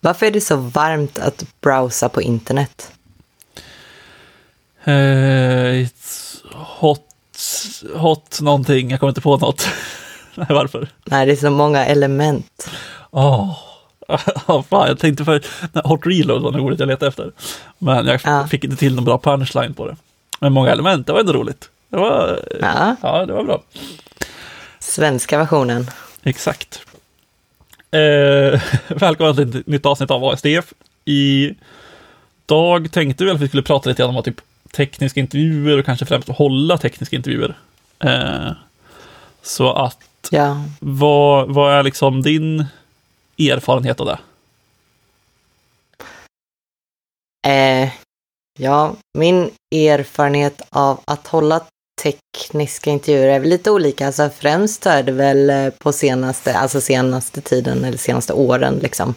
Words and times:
Varför 0.00 0.26
är 0.26 0.30
det 0.30 0.40
så 0.40 0.56
varmt 0.56 1.18
att 1.18 1.44
browsa 1.60 2.08
på 2.08 2.22
internet? 2.22 2.92
Uh, 4.88 4.92
it's 5.84 6.36
hot, 6.52 7.00
hot 7.94 8.40
någonting, 8.40 8.90
jag 8.90 9.00
kommer 9.00 9.10
inte 9.10 9.20
på 9.20 9.36
något. 9.36 9.68
Nej, 10.34 10.46
varför? 10.50 10.88
Nej, 11.04 11.26
det 11.26 11.32
är 11.32 11.36
så 11.36 11.50
många 11.50 11.86
element. 11.86 12.70
Åh, 13.10 13.58
oh. 14.46 14.62
fan, 14.62 14.88
jag 14.88 14.98
tänkte 14.98 15.24
för 15.24 15.42
hot 15.84 16.06
reload 16.06 16.42
var 16.42 16.52
nog 16.52 16.66
ordet 16.66 16.80
jag 16.80 16.86
letade 16.86 17.08
efter. 17.08 17.32
Men 17.78 18.06
jag 18.06 18.20
ja. 18.24 18.46
fick 18.46 18.64
inte 18.64 18.76
till 18.76 18.94
någon 18.94 19.04
bra 19.04 19.18
punchline 19.18 19.74
på 19.74 19.86
det. 19.86 19.96
Men 20.40 20.52
många 20.52 20.70
element, 20.70 21.06
det 21.06 21.12
var 21.12 21.20
ändå 21.20 21.32
roligt. 21.32 21.70
Det 21.88 21.96
var, 21.96 22.40
ja. 22.60 22.96
ja, 23.02 23.26
det 23.26 23.32
var 23.32 23.44
bra. 23.44 23.62
Svenska 24.78 25.38
versionen. 25.38 25.90
Exakt. 26.22 26.80
Eh, 27.96 28.62
välkomna 28.88 29.34
till 29.34 29.58
ett 29.58 29.66
nytt 29.66 29.86
avsnitt 29.86 30.10
av 30.10 30.24
ASDF. 30.24 30.72
I 31.04 31.54
dag 32.46 32.92
tänkte 32.92 33.24
vi 33.24 33.30
att 33.30 33.40
vi 33.40 33.48
skulle 33.48 33.62
prata 33.62 33.88
lite 33.88 34.02
grann 34.02 34.16
om 34.16 34.22
typ 34.22 34.40
tekniska 34.72 35.20
intervjuer 35.20 35.78
och 35.78 35.84
kanske 35.84 36.06
främst 36.06 36.28
hålla 36.28 36.78
tekniska 36.78 37.16
intervjuer. 37.16 37.58
Eh, 37.98 38.52
så 39.42 39.72
att, 39.72 40.28
ja. 40.30 40.64
vad, 40.80 41.54
vad 41.54 41.72
är 41.72 41.82
liksom 41.82 42.22
din 42.22 42.66
erfarenhet 43.38 44.00
av 44.00 44.06
det? 44.06 44.18
Eh, 47.48 47.90
ja, 48.58 48.96
min 49.18 49.50
erfarenhet 49.74 50.62
av 50.70 51.00
att 51.04 51.26
hålla 51.26 51.60
tekniska 52.02 52.90
intervjuer 52.90 53.28
är 53.28 53.40
väl 53.40 53.48
lite 53.48 53.70
olika. 53.70 54.06
Alltså 54.06 54.30
främst 54.38 54.86
är 54.86 55.02
det 55.02 55.12
väl 55.12 55.50
eh, 55.50 55.70
på 55.70 55.92
senaste, 55.92 56.54
alltså 56.54 56.80
senaste 56.80 57.40
tiden 57.40 57.84
eller 57.84 57.98
senaste 57.98 58.32
åren 58.32 58.78
liksom. 58.82 59.14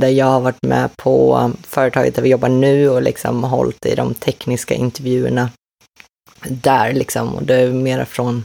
Där 0.00 0.08
jag 0.08 0.26
har 0.26 0.40
varit 0.40 0.62
med 0.62 0.96
på 0.96 1.50
företaget 1.62 2.14
där 2.14 2.22
vi 2.22 2.28
jobbar 2.28 2.48
nu 2.48 2.88
och 2.88 3.02
liksom 3.02 3.44
hållit 3.44 3.86
i 3.86 3.94
de 3.94 4.14
tekniska 4.14 4.74
intervjuerna 4.74 5.50
där 6.48 6.92
liksom. 6.92 7.34
Och 7.34 7.42
det 7.42 7.54
är 7.54 7.72
mera 7.72 8.06
från 8.06 8.44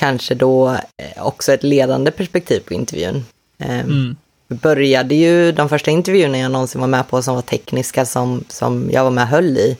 kanske 0.00 0.34
då 0.34 0.68
eh, 1.02 1.26
också 1.26 1.52
ett 1.52 1.62
ledande 1.62 2.10
perspektiv 2.10 2.60
på 2.60 2.74
intervjun. 2.74 3.24
Ehm, 3.58 3.80
mm. 3.80 4.16
började 4.48 5.14
ju, 5.14 5.52
de 5.52 5.68
första 5.68 5.90
intervjuerna 5.90 6.38
jag 6.38 6.52
någonsin 6.52 6.80
var 6.80 6.88
med 6.88 7.08
på 7.08 7.22
som 7.22 7.34
var 7.34 7.42
tekniska 7.42 8.06
som, 8.06 8.44
som 8.48 8.90
jag 8.92 9.04
var 9.04 9.10
med 9.10 9.24
och 9.24 9.28
höll 9.28 9.58
i, 9.58 9.76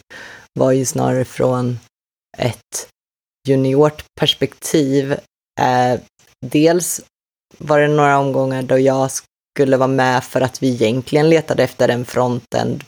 var 0.55 0.73
ju 0.73 0.85
snarare 0.85 1.25
från 1.25 1.79
ett 2.37 2.89
juniort 3.49 4.05
perspektiv. 4.21 5.13
Eh, 5.61 6.01
dels 6.47 7.01
var 7.59 7.81
det 7.81 7.89
några 7.89 8.19
omgångar 8.19 8.63
då 8.63 8.79
jag 8.79 9.11
skulle 9.57 9.77
vara 9.77 9.89
med 9.89 10.25
för 10.25 10.41
att 10.41 10.63
vi 10.63 10.69
egentligen 10.69 11.31
letade 11.31 11.63
efter 11.63 11.89
en 11.89 12.05
frontend 12.05 12.85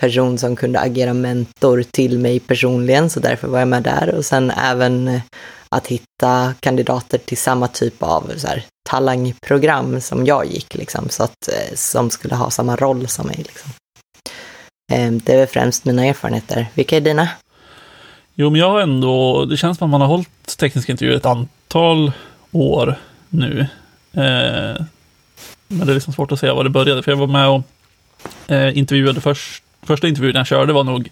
person 0.00 0.38
som 0.38 0.56
kunde 0.56 0.80
agera 0.80 1.14
mentor 1.14 1.84
till 1.90 2.18
mig 2.18 2.40
personligen, 2.40 3.10
så 3.10 3.20
därför 3.20 3.48
var 3.48 3.58
jag 3.58 3.68
med 3.68 3.82
där. 3.82 4.14
Och 4.14 4.24
sen 4.24 4.50
även 4.50 5.08
eh, 5.08 5.20
att 5.68 5.86
hitta 5.86 6.54
kandidater 6.60 7.18
till 7.18 7.36
samma 7.36 7.68
typ 7.68 8.02
av 8.02 8.32
så 8.36 8.46
här, 8.46 8.66
talangprogram 8.90 10.00
som 10.00 10.26
jag 10.26 10.46
gick, 10.46 10.74
liksom, 10.74 11.08
så 11.08 11.22
att, 11.22 11.48
eh, 11.48 11.74
som 11.74 12.10
skulle 12.10 12.34
ha 12.34 12.50
samma 12.50 12.76
roll 12.76 13.08
som 13.08 13.26
mig. 13.26 13.36
Liksom. 13.36 13.70
Ehm, 14.92 15.20
det 15.24 15.32
är 15.32 15.38
väl 15.38 15.46
främst 15.46 15.84
mina 15.84 16.06
erfarenheter. 16.06 16.66
Vilka 16.74 16.96
är 16.96 17.00
dina? 17.00 17.28
Jo, 18.34 18.50
men 18.50 18.60
jag 18.60 18.70
har 18.70 18.80
ändå, 18.80 19.44
det 19.44 19.56
känns 19.56 19.78
som 19.78 19.84
att 19.84 19.90
man 19.90 20.00
har 20.00 20.08
hållit 20.08 20.56
tekniska 20.58 20.92
intervjuer 20.92 21.16
ett 21.16 21.26
antal 21.26 22.12
år 22.52 22.98
nu. 23.28 23.60
Eh, 24.12 24.84
men 25.68 25.86
det 25.86 25.92
är 25.92 25.94
liksom 25.94 26.12
svårt 26.12 26.32
att 26.32 26.40
säga 26.40 26.54
var 26.54 26.64
det 26.64 26.70
började, 26.70 27.02
för 27.02 27.12
jag 27.12 27.16
var 27.16 27.26
med 27.26 27.48
och 27.48 27.62
eh, 28.50 28.78
intervjuade 28.78 29.20
först, 29.20 29.62
första 29.82 30.08
intervjun 30.08 30.36
jag 30.36 30.46
körde 30.46 30.72
var 30.72 30.84
nog 30.84 31.10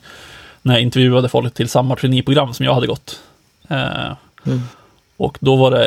när 0.62 0.74
jag 0.74 0.82
intervjuade 0.82 1.28
folk 1.28 1.54
till 1.54 1.68
samma 1.68 1.96
traineeprogram 1.96 2.54
som 2.54 2.66
jag 2.66 2.74
hade 2.74 2.86
gått. 2.86 3.20
Eh, 3.68 4.12
mm. 4.46 4.60
Och 5.16 5.38
då 5.40 5.56
var 5.56 5.70
det, 5.70 5.84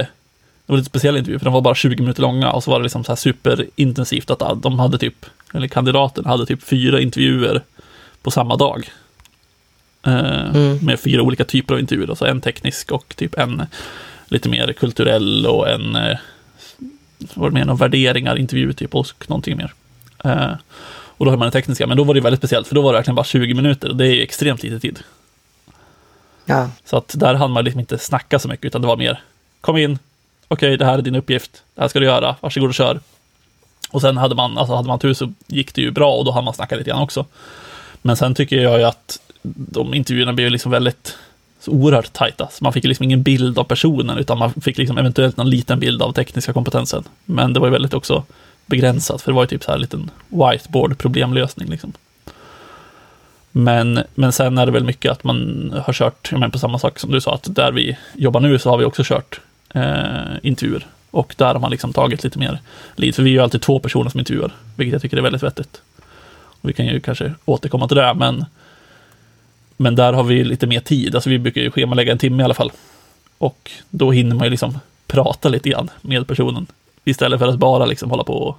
det 0.65 0.71
var 0.71 0.77
lite 0.77 0.89
speciell 0.89 1.17
intervju, 1.17 1.39
för 1.39 1.45
den 1.45 1.53
var 1.53 1.61
bara 1.61 1.75
20 1.75 2.01
minuter 2.01 2.21
långa 2.21 2.51
och 2.51 2.63
så 2.63 2.71
var 2.71 2.79
det 2.79 2.83
liksom 2.83 3.03
så 3.03 3.11
här 3.11 3.17
superintensivt 3.17 4.31
att 4.31 4.61
de 4.63 4.79
hade 4.79 4.97
typ, 4.97 5.25
eller 5.53 5.67
kandidaten 5.67 6.25
hade 6.25 6.45
typ 6.45 6.63
fyra 6.63 7.01
intervjuer 7.01 7.61
på 8.21 8.31
samma 8.31 8.55
dag. 8.55 8.89
Eh, 10.05 10.55
mm. 10.55 10.77
Med 10.81 10.99
fyra 10.99 11.21
olika 11.21 11.45
typer 11.45 11.73
av 11.73 11.79
intervjuer. 11.79 12.09
Alltså 12.09 12.25
en 12.25 12.41
teknisk 12.41 12.91
och 12.91 13.15
typ 13.15 13.37
en 13.37 13.61
lite 14.27 14.49
mer 14.49 14.73
kulturell 14.73 15.45
och 15.45 15.69
en 15.69 15.97
vad 17.33 17.53
det 17.53 17.65
mer, 17.65 17.75
värderingar, 17.75 18.37
intervju 18.37 18.73
typ 18.73 18.95
och 18.95 19.07
någonting 19.27 19.57
mer. 19.57 19.73
Eh, 20.23 20.51
och 21.17 21.25
då 21.25 21.31
har 21.31 21.37
man 21.37 21.45
den 21.45 21.51
tekniska, 21.51 21.87
men 21.87 21.97
då 21.97 22.03
var 22.03 22.13
det 22.13 22.21
väldigt 22.21 22.39
speciellt 22.39 22.67
för 22.67 22.75
då 22.75 22.81
var 22.81 22.93
det 22.93 22.97
verkligen 22.97 23.15
bara 23.15 23.25
20 23.25 23.53
minuter 23.53 23.89
och 23.89 23.95
det 23.95 24.07
är 24.07 24.23
extremt 24.23 24.63
lite 24.63 24.79
tid. 24.79 24.99
Ja. 26.45 26.69
Så 26.85 26.97
att 26.97 27.15
där 27.17 27.33
hann 27.33 27.51
man 27.51 27.63
liksom 27.63 27.79
inte 27.79 27.97
snacka 27.97 28.39
så 28.39 28.47
mycket 28.47 28.65
utan 28.65 28.81
det 28.81 28.87
var 28.87 28.97
mer 28.97 29.21
kom 29.61 29.77
in, 29.77 29.99
okej 30.47 30.67
okay, 30.67 30.77
det 30.77 30.85
här 30.85 30.97
är 30.97 31.01
din 31.01 31.15
uppgift, 31.15 31.63
det 31.75 31.81
här 31.81 31.87
ska 31.87 31.99
du 31.99 32.05
göra, 32.05 32.35
varsågod 32.41 32.69
och 32.69 32.75
kör. 32.75 32.99
Och 33.91 34.01
sen 34.01 34.17
hade 34.17 34.35
man, 34.35 34.57
alltså 34.57 34.75
hade 34.75 34.87
man 34.87 34.99
tur 34.99 35.13
så 35.13 35.33
gick 35.47 35.75
det 35.75 35.81
ju 35.81 35.91
bra 35.91 36.15
och 36.15 36.25
då 36.25 36.31
hann 36.31 36.43
man 36.43 36.53
snacka 36.53 36.75
lite 36.75 36.89
grann 36.89 37.01
också. 37.01 37.25
Men 38.01 38.17
sen 38.17 38.35
tycker 38.35 38.61
jag 38.61 38.79
ju 38.79 38.85
att 38.85 39.19
de 39.55 39.93
intervjuerna 39.93 40.33
blev 40.33 40.51
liksom 40.51 40.71
väldigt 40.71 41.17
så 41.59 41.71
oerhört 41.71 42.13
tajta. 42.13 42.47
Så 42.51 42.63
man 42.63 42.73
fick 42.73 42.83
liksom 42.83 43.03
ingen 43.03 43.23
bild 43.23 43.59
av 43.59 43.63
personen, 43.63 44.17
utan 44.17 44.37
man 44.37 44.53
fick 44.53 44.77
liksom 44.77 44.97
eventuellt 44.97 45.37
någon 45.37 45.49
liten 45.49 45.79
bild 45.79 46.01
av 46.01 46.11
tekniska 46.11 46.53
kompetensen. 46.53 47.03
Men 47.25 47.53
det 47.53 47.59
var 47.59 47.67
ju 47.67 47.71
väldigt 47.71 47.93
också 47.93 48.23
begränsat, 48.65 49.21
för 49.21 49.31
det 49.31 49.35
var 49.35 49.43
ju 49.43 49.47
typ 49.47 49.63
så 49.63 49.71
här 49.71 49.77
liten 49.77 50.11
whiteboard-problemlösning. 50.29 51.69
Liksom. 51.69 51.93
Men, 53.51 54.03
men 54.15 54.31
sen 54.31 54.57
är 54.57 54.65
det 54.65 54.71
väl 54.71 54.83
mycket 54.83 55.11
att 55.11 55.23
man 55.23 55.71
har 55.85 55.93
kört, 55.93 56.27
jag 56.31 56.39
menar 56.39 56.51
på 56.51 56.59
samma 56.59 56.79
sak 56.79 56.99
som 56.99 57.11
du 57.11 57.21
sa, 57.21 57.33
att 57.33 57.55
där 57.55 57.71
vi 57.71 57.97
jobbar 58.13 58.39
nu 58.39 58.59
så 58.59 58.69
har 58.69 58.77
vi 58.77 58.85
också 58.85 59.03
kört 59.05 59.39
eh, 59.73 60.35
intervjuer. 60.43 60.85
Och 61.11 61.35
där 61.37 61.53
har 61.53 61.59
man 61.59 61.71
liksom 61.71 61.93
tagit 61.93 62.23
lite 62.23 62.39
mer 62.39 62.59
lead, 62.95 63.15
för 63.15 63.23
vi 63.23 63.29
är 63.29 63.33
ju 63.33 63.39
alltid 63.39 63.61
två 63.61 63.79
personer 63.79 64.09
som 64.09 64.19
intervjuar, 64.19 64.51
vilket 64.75 64.93
jag 64.93 65.01
tycker 65.01 65.17
är 65.17 65.21
väldigt 65.21 65.43
vettigt. 65.43 65.81
Och 66.61 66.69
vi 66.69 66.73
kan 66.73 66.85
ju 66.85 66.99
kanske 66.99 67.33
återkomma 67.45 67.87
till 67.87 67.97
det, 67.97 68.13
men 68.13 68.45
men 69.77 69.95
där 69.95 70.13
har 70.13 70.23
vi 70.23 70.43
lite 70.43 70.67
mer 70.67 70.79
tid, 70.79 71.15
alltså 71.15 71.29
vi 71.29 71.39
brukar 71.39 71.61
ju 71.61 71.71
schemalägga 71.71 72.11
en 72.11 72.17
timme 72.17 72.43
i 72.43 72.45
alla 72.45 72.53
fall. 72.53 72.71
Och 73.37 73.71
då 73.89 74.11
hinner 74.11 74.35
man 74.35 74.43
ju 74.43 74.49
liksom 74.49 74.79
prata 75.07 75.49
lite 75.49 75.69
grann 75.69 75.89
med 76.01 76.27
personen. 76.27 76.67
Istället 77.03 77.39
för 77.39 77.47
att 77.47 77.59
bara 77.59 77.85
liksom 77.85 78.09
hålla 78.09 78.23
på 78.23 78.33
och, 78.33 78.57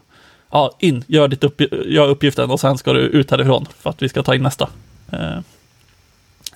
ja, 0.50 0.76
in, 0.78 1.04
gör, 1.06 1.28
ditt 1.28 1.44
upp, 1.44 1.60
gör 1.86 2.08
uppgiften 2.08 2.50
och 2.50 2.60
sen 2.60 2.78
ska 2.78 2.92
du 2.92 3.00
ut 3.00 3.30
härifrån 3.30 3.66
för 3.78 3.90
att 3.90 4.02
vi 4.02 4.08
ska 4.08 4.22
ta 4.22 4.34
in 4.34 4.42
nästa. 4.42 4.68
Eh, 5.12 5.38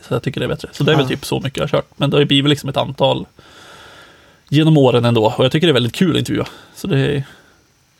så 0.00 0.14
jag 0.14 0.22
tycker 0.22 0.40
det 0.40 0.46
är 0.46 0.48
bättre. 0.48 0.68
Så 0.72 0.84
det 0.84 0.92
är 0.92 0.96
väl 0.96 1.08
typ 1.08 1.24
så 1.24 1.40
mycket 1.40 1.56
jag 1.56 1.64
har 1.64 1.68
kört. 1.68 1.90
Men 1.96 2.10
det 2.10 2.16
har 2.16 2.20
ju 2.20 2.26
blivit 2.26 2.48
liksom 2.48 2.68
ett 2.68 2.76
antal 2.76 3.26
genom 4.48 4.76
åren 4.76 5.04
ändå. 5.04 5.34
Och 5.38 5.44
jag 5.44 5.52
tycker 5.52 5.66
det 5.66 5.70
är 5.70 5.74
väldigt 5.74 5.94
kul 5.94 6.10
att 6.10 6.18
intervjua. 6.18 6.46
Så 6.74 6.86
det 6.86 6.98
är 6.98 7.24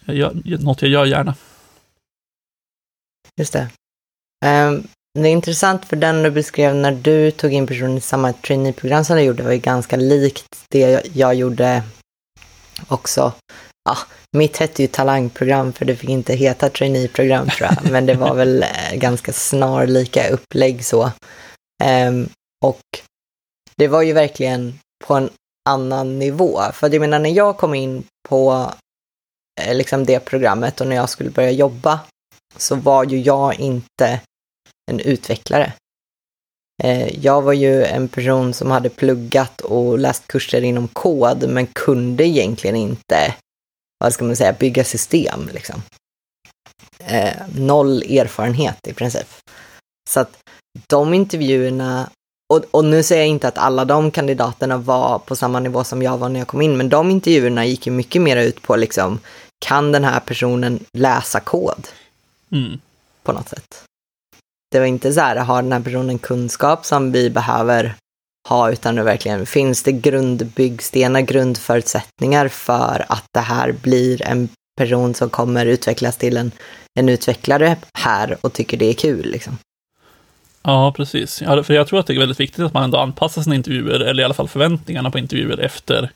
jag 0.05 0.43
gör, 0.45 0.59
något 0.59 0.83
jag 0.83 0.91
gör 0.91 1.05
gärna. 1.05 1.35
Just 3.37 3.53
det. 3.53 3.69
Um, 4.47 4.89
det 5.19 5.29
är 5.29 5.33
intressant 5.33 5.85
för 5.85 5.97
den 5.97 6.23
du 6.23 6.31
beskrev 6.31 6.75
när 6.75 6.93
du 6.93 7.31
tog 7.31 7.53
in 7.53 7.67
personen 7.67 7.99
i 7.99 8.01
samma 8.01 8.33
traineeprogram 8.33 9.05
som 9.05 9.17
du 9.17 9.23
gjorde 9.23 9.43
var 9.43 9.53
ju 9.53 9.59
ganska 9.59 9.97
likt 9.97 10.65
det 10.69 11.07
jag 11.13 11.35
gjorde 11.35 11.83
också. 12.89 13.33
Ja, 13.85 13.97
mitt 14.37 14.57
hette 14.57 14.83
ju 14.83 14.89
talangprogram 14.89 15.73
för 15.73 15.85
det 15.85 15.97
fick 15.97 16.11
inte 16.11 16.35
heta 16.35 16.69
traineeprogram 16.69 17.49
tror 17.49 17.69
jag, 17.71 17.91
men 17.91 18.07
det 18.07 18.15
var 18.15 18.35
väl 18.35 18.63
eh, 18.63 18.95
ganska 18.95 19.33
snarlika 19.33 20.29
upplägg 20.29 20.85
så. 20.85 21.11
Um, 21.85 22.29
och 22.65 22.81
det 23.77 23.89
var 23.89 24.03
ju 24.03 24.13
verkligen 24.13 24.79
på 25.05 25.15
en 25.15 25.31
annan 25.69 26.19
nivå. 26.19 26.61
För 26.73 26.93
jag 26.93 27.01
menar 27.01 27.19
när 27.19 27.31
jag 27.31 27.57
kom 27.57 27.75
in 27.75 28.05
på 28.29 28.73
eh, 29.61 29.75
liksom 29.75 30.05
det 30.05 30.21
programmet 30.21 30.81
och 30.81 30.87
när 30.87 30.97
jag 30.97 31.09
skulle 31.09 31.31
börja 31.31 31.51
jobba 31.51 32.01
så 32.57 32.75
var 32.75 33.05
ju 33.05 33.21
jag 33.21 33.61
inte 33.61 34.21
en 34.91 35.01
utvecklare. 35.01 35.73
Eh, 36.83 37.25
jag 37.25 37.43
var 37.43 37.53
ju 37.53 37.85
en 37.85 38.09
person 38.09 38.55
som 38.55 38.71
hade 38.71 38.89
pluggat 38.89 39.61
och 39.61 39.99
läst 39.99 40.27
kurser 40.27 40.63
inom 40.63 40.89
kod, 40.89 41.49
men 41.49 41.67
kunde 41.67 42.25
egentligen 42.25 42.77
inte, 42.77 43.35
vad 43.99 44.13
ska 44.13 44.25
man 44.25 44.37
säga, 44.37 44.53
bygga 44.53 44.85
system. 44.85 45.49
Liksom. 45.53 45.83
Eh, 46.99 47.35
noll 47.55 48.03
erfarenhet 48.03 48.87
i 48.87 48.93
princip. 48.93 49.29
Så 50.11 50.21
att 50.21 50.39
de 50.89 51.15
intervjuerna, 51.15 52.11
och, 52.53 52.65
och, 52.71 52.85
nu 52.85 53.03
säger 53.03 53.23
jag 53.23 53.29
inte 53.29 53.49
att 53.49 53.59
alla 53.59 53.85
de 53.85 54.11
kandidaterna 54.11 54.77
var 54.77 55.19
på 55.19 55.37
samma 55.37 55.61
nivå 55.61 55.85
som 55.85 56.03
jag 56.03 56.19
var 56.19 56.29
när 56.29 56.41
jag 56.41 56.49
kom 56.49 56.63
in, 56.63 56.77
men 56.77 56.89
de 56.89 57.11
intervjuerna 57.11 57.67
gick 57.67 57.87
ju 57.87 57.93
mycket 57.93 58.23
mer 58.23 58.37
ut 58.37 58.63
på 58.63 58.77
liksom, 58.77 59.19
kan 59.59 59.93
den 59.93 60.05
här 60.05 60.21
personen 60.21 60.85
läsa 60.93 61.41
kod? 61.41 61.89
Mm. 62.53 62.81
På 63.23 63.33
något 63.33 63.49
sätt 63.49 63.90
det 64.71 64.79
var 64.79 64.87
inte 64.87 65.13
så 65.13 65.21
här, 65.21 65.37
har 65.37 65.63
den 65.63 65.73
här 65.73 65.81
personen 65.81 66.19
kunskap 66.19 66.85
som 66.87 67.13
vi 67.13 67.31
behöver 67.31 67.95
ha, 68.49 68.71
utan 68.71 68.95
det 68.95 69.03
verkligen 69.03 69.47
finns 69.47 69.83
det 69.83 69.93
grundbyggstenar, 69.93 71.21
grundförutsättningar 71.21 72.49
för 72.49 73.05
att 73.09 73.25
det 73.35 73.41
här 73.41 73.73
blir 73.73 74.23
en 74.23 74.49
person 74.79 75.15
som 75.15 75.31
kommer 75.31 75.67
utvecklas 75.67 76.17
till 76.17 76.37
en, 76.37 76.53
en 76.99 77.09
utvecklare 77.09 77.77
här 77.95 78.37
och 78.41 78.53
tycker 78.53 78.77
det 78.77 78.87
är 78.87 78.93
kul. 78.93 79.31
Liksom. 79.31 79.59
Ja, 80.63 80.93
precis. 80.97 81.43
Ja, 81.43 81.63
för 81.63 81.75
jag 81.75 81.87
tror 81.87 82.01
att 82.01 82.07
det 82.07 82.13
är 82.13 82.19
väldigt 82.19 82.41
viktigt 82.41 82.65
att 82.65 82.75
man 82.75 82.85
ändå 82.85 82.99
anpassar 82.99 83.43
sina 83.43 83.55
intervjuer, 83.55 84.01
eller 84.01 84.23
i 84.23 84.25
alla 84.25 84.35
fall 84.35 84.49
förväntningarna 84.49 85.11
på 85.11 85.19
intervjuer 85.19 85.59
efter 85.59 86.11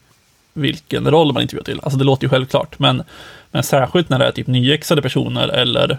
vilken 0.53 1.11
roll 1.11 1.33
man 1.33 1.43
intervjuar 1.43 1.65
till. 1.65 1.81
Alltså 1.83 1.99
det 1.99 2.05
låter 2.05 2.25
ju 2.25 2.29
självklart, 2.29 2.79
men, 2.79 3.03
men 3.51 3.63
särskilt 3.63 4.09
när 4.09 4.19
det 4.19 4.27
är 4.27 4.33
typ 4.33 4.47
nyexade 4.47 5.03
personer 5.03 5.49
eller 5.49 5.99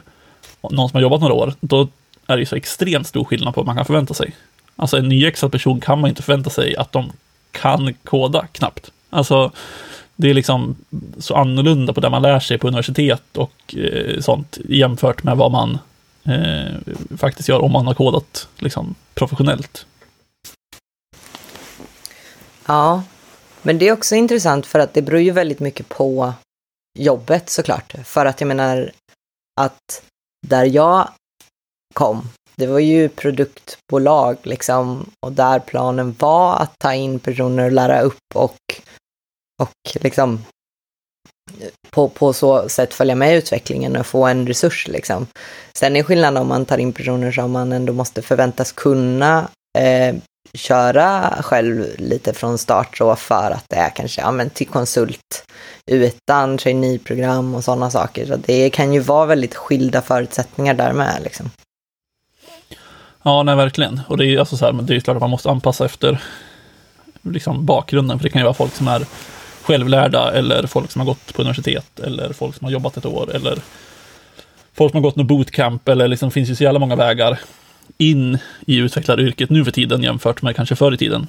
någon 0.62 0.90
som 0.90 0.98
har 0.98 1.02
jobbat 1.02 1.22
några 1.22 1.34
år, 1.34 1.54
då 1.60 1.88
är 2.28 2.36
det 2.36 2.40
ju 2.40 2.46
så 2.46 2.56
extremt 2.56 3.08
stor 3.08 3.24
skillnad 3.24 3.54
på 3.54 3.62
vad 3.62 3.66
man 3.66 3.76
kan 3.76 3.86
förvänta 3.86 4.14
sig. 4.14 4.36
Alltså 4.76 4.98
en 4.98 5.10
nyexad 5.10 5.52
person 5.52 5.82
kan 5.82 6.00
man 6.00 6.10
inte 6.10 6.24
förvänta 6.24 6.50
sig 6.50 6.76
att 6.76 6.92
de 6.92 7.12
kan 7.52 7.94
koda 7.94 8.48
knappt. 8.52 8.92
Alltså 9.10 9.52
det 10.16 10.30
är 10.30 10.34
liksom 10.34 10.76
så 11.18 11.36
annorlunda 11.36 11.94
på 11.94 12.02
det 12.02 12.10
man 12.10 12.22
lär 12.22 12.40
sig 12.40 12.58
på 12.58 12.68
universitet 12.68 13.38
och 13.38 13.76
eh, 13.76 14.20
sånt 14.22 14.58
jämfört 14.70 15.24
med 15.24 15.38
vad 15.38 15.52
man 15.52 15.78
eh, 16.24 16.96
faktiskt 17.18 17.50
gör 17.50 17.62
om 17.62 17.72
man 17.72 17.88
har 17.88 17.94
kodat 17.94 18.48
liksom, 18.58 18.96
professionellt. 19.14 19.86
Ja, 22.66 23.04
men 23.62 23.78
det 23.78 23.88
är 23.88 23.92
också 23.92 24.16
intressant 24.16 24.66
för 24.66 24.80
att 24.80 24.94
det 24.94 25.02
beror 25.02 25.22
ju 25.22 25.32
väldigt 25.32 25.60
mycket 25.60 25.90
på 25.90 26.34
jobbet 27.00 27.50
såklart. 27.50 27.96
För 28.04 28.26
att 28.26 28.42
jag 28.42 28.48
menar 28.48 28.92
att 29.62 30.04
där 30.48 30.66
jag 30.66 31.10
kom, 31.96 32.30
det 32.56 32.68
var 32.68 32.80
ju 32.80 33.10
produktbolag 33.10 34.38
liksom 34.44 35.10
och 35.26 35.32
där 35.32 35.60
planen 35.60 36.16
var 36.20 36.56
att 36.56 36.80
ta 36.80 36.94
in 36.94 37.20
personer 37.20 37.66
och 37.66 37.72
lära 37.72 38.02
upp 38.02 38.36
och, 38.36 38.58
och 39.62 40.04
liksom 40.04 40.46
på, 41.90 42.10
på 42.10 42.34
så 42.34 42.70
sätt 42.70 42.94
följa 42.94 43.16
med 43.16 43.38
utvecklingen 43.38 43.96
och 43.96 44.06
få 44.06 44.26
en 44.26 44.48
resurs 44.48 44.88
liksom. 44.88 45.28
Sen 45.78 45.96
är 45.96 46.04
skillnaden 46.04 46.42
om 46.42 46.48
man 46.48 46.66
tar 46.66 46.78
in 46.78 46.94
personer 46.94 47.32
som 47.32 47.52
man 47.52 47.72
ändå 47.72 47.94
måste 47.94 48.22
förväntas 48.22 48.72
kunna 48.72 49.50
eh, 49.78 50.16
köra 50.54 51.38
själv 51.42 51.86
lite 51.98 52.34
från 52.34 52.58
start 52.58 52.98
så 52.98 53.16
för 53.16 53.52
att 53.52 53.66
det 53.70 53.76
är 53.76 53.90
kanske, 53.90 54.22
ja 54.22 54.32
men 54.32 54.50
till 54.50 54.68
konsult 54.68 55.46
utan 55.92 56.58
traineeprogram 56.58 57.56
och 57.56 57.64
sådana 57.64 57.92
saker. 57.92 58.26
Så 58.26 58.36
det 58.36 58.70
kan 58.70 58.94
ju 58.94 59.00
vara 59.00 59.26
väldigt 59.26 59.56
skilda 59.56 60.02
förutsättningar 60.02 60.74
där 60.74 60.94
med 60.94 61.22
liksom. 61.24 61.50
Ja, 63.28 63.44
nej 63.44 63.56
verkligen. 63.56 64.02
Och 64.08 64.18
det 64.18 64.26
är 64.26 64.40
alltså 64.40 64.58
så 64.58 64.66
här, 64.66 64.74
men 64.74 64.86
det 64.86 64.96
är 64.96 65.00
klart 65.00 65.16
att 65.16 65.22
man 65.22 65.30
måste 65.30 65.50
anpassa 65.50 65.86
efter 65.86 66.22
liksom 67.22 67.66
bakgrunden, 67.66 68.20
för 68.20 68.24
det 68.24 68.30
kan 68.30 68.40
ju 68.40 68.44
vara 68.44 68.54
folk 68.54 68.74
som 68.74 68.88
är 68.88 69.06
självlärda 69.62 70.32
eller 70.32 70.68
folk 70.68 70.92
som 70.92 71.00
har 71.00 71.06
gått 71.06 71.34
på 71.34 71.42
universitet 71.42 72.00
eller 72.00 72.34
folk 72.34 72.56
som 72.56 72.66
har 72.66 72.72
jobbat 72.72 72.98
ett 72.98 73.06
år 73.06 73.36
eller 73.36 73.60
folk 74.74 74.92
som 74.92 74.98
har 74.98 75.02
gått 75.02 75.16
något 75.16 75.28
bootcamp 75.28 75.90
eller 75.90 76.08
liksom 76.08 76.32
finns 76.32 76.50
ju 76.50 76.56
så 76.56 76.64
jävla 76.64 76.80
många 76.80 76.96
vägar 76.96 77.40
in 77.98 78.38
i 78.66 78.78
utvecklaryrket 78.78 79.50
nu 79.50 79.66
för 79.66 79.72
tiden 79.72 80.04
jämfört 80.04 80.42
med 80.42 80.56
kanske 80.56 80.76
förr 80.76 80.94
i 80.94 80.98
tiden. 80.98 81.28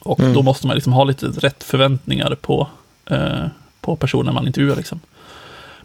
Och 0.00 0.20
mm. 0.20 0.32
då 0.32 0.42
måste 0.42 0.66
man 0.66 0.76
liksom 0.76 0.92
ha 0.92 1.04
lite 1.04 1.26
rätt 1.26 1.64
förväntningar 1.64 2.34
på, 2.40 2.68
eh, 3.06 3.46
på 3.80 3.96
personen 3.96 4.34
man 4.34 4.46
intervjuar. 4.46 4.76
Liksom. 4.76 5.00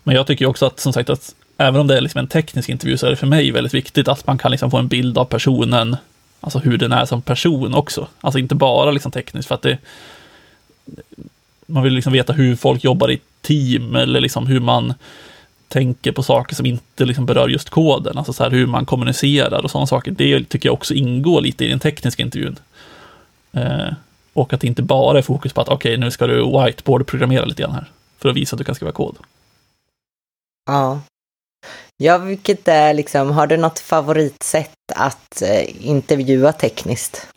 Men 0.04 0.16
jag 0.16 0.28
tycker 0.28 0.46
också 0.46 0.66
att, 0.66 0.80
som 0.80 0.94
sagt, 0.94 1.10
att 1.10 1.36
även 1.58 1.82
om 1.82 1.88
det 1.88 1.98
är 1.98 2.02
liksom 2.02 2.20
en 2.20 2.28
teknisk 2.28 2.70
intervju 2.70 2.98
så 2.98 3.06
är 3.06 3.10
det 3.10 3.16
för 3.16 3.28
mig 3.28 3.52
väldigt 3.52 3.74
viktigt 3.74 4.08
att 4.08 4.28
man 4.28 4.38
kan 4.38 4.52
liksom 4.52 4.72
få 4.72 4.78
en 4.78 4.88
bild 4.88 5.18
av 5.18 5.26
personen, 5.26 5.98
alltså 6.42 6.60
hur 6.60 6.78
den 6.78 6.92
är 6.92 7.06
som 7.06 7.22
person 7.22 7.74
också. 7.74 8.08
Alltså 8.22 8.40
inte 8.40 8.56
bara 8.56 8.92
liksom 8.92 9.12
tekniskt, 9.12 9.48
för 9.48 9.56
att 9.56 9.62
det... 9.62 9.78
Man 11.66 11.84
vill 11.84 11.94
liksom 11.94 12.14
veta 12.14 12.34
hur 12.34 12.56
folk 12.56 12.84
jobbar 12.84 13.12
i 13.12 13.20
team 13.42 13.96
eller 13.96 14.20
liksom 14.20 14.48
hur 14.48 14.60
man 14.60 14.94
tänker 15.68 16.12
på 16.12 16.24
saker 16.24 16.56
som 16.56 16.66
inte 16.66 17.06
liksom 17.06 17.26
berör 17.26 17.48
just 17.48 17.70
koden, 17.70 18.18
alltså 18.18 18.34
så 18.34 18.44
här 18.44 18.52
hur 18.52 18.68
man 18.68 18.86
kommunicerar 18.86 19.64
och 19.64 19.72
sådana 19.72 19.88
saker. 19.88 20.12
Det 20.12 20.44
tycker 20.50 20.70
jag 20.70 20.74
också 20.74 20.94
ingår 20.94 21.42
lite 21.42 21.66
i 21.66 21.70
den 21.70 21.80
tekniska 21.80 22.24
intervjun. 22.24 22.60
Eh, 23.52 23.94
och 24.34 24.54
att 24.54 24.62
det 24.62 24.68
inte 24.68 24.82
bara 24.82 25.18
är 25.18 25.22
fokus 25.22 25.54
på 25.54 25.62
att 25.62 25.70
okej, 25.70 25.90
okay, 25.90 25.98
nu 25.98 26.12
ska 26.12 26.28
du 26.28 26.36
whiteboard-programmera 26.36 27.46
lite 27.46 27.62
grann 27.62 27.72
här, 27.72 27.86
för 28.20 28.30
att 28.30 28.36
visa 28.36 28.56
att 28.56 28.58
du 28.58 28.64
kan 28.64 28.76
skriva 28.76 28.92
kod. 28.92 29.16
Ja. 30.66 31.02
Ja, 31.98 32.18
vilket 32.18 32.68
är 32.68 32.94
liksom, 32.94 33.32
har 33.32 33.48
du 33.48 33.58
något 33.58 33.80
favoritsätt 33.80 34.92
att 34.96 35.42
eh, 35.42 35.88
intervjua 35.88 36.54
tekniskt? 36.54 37.28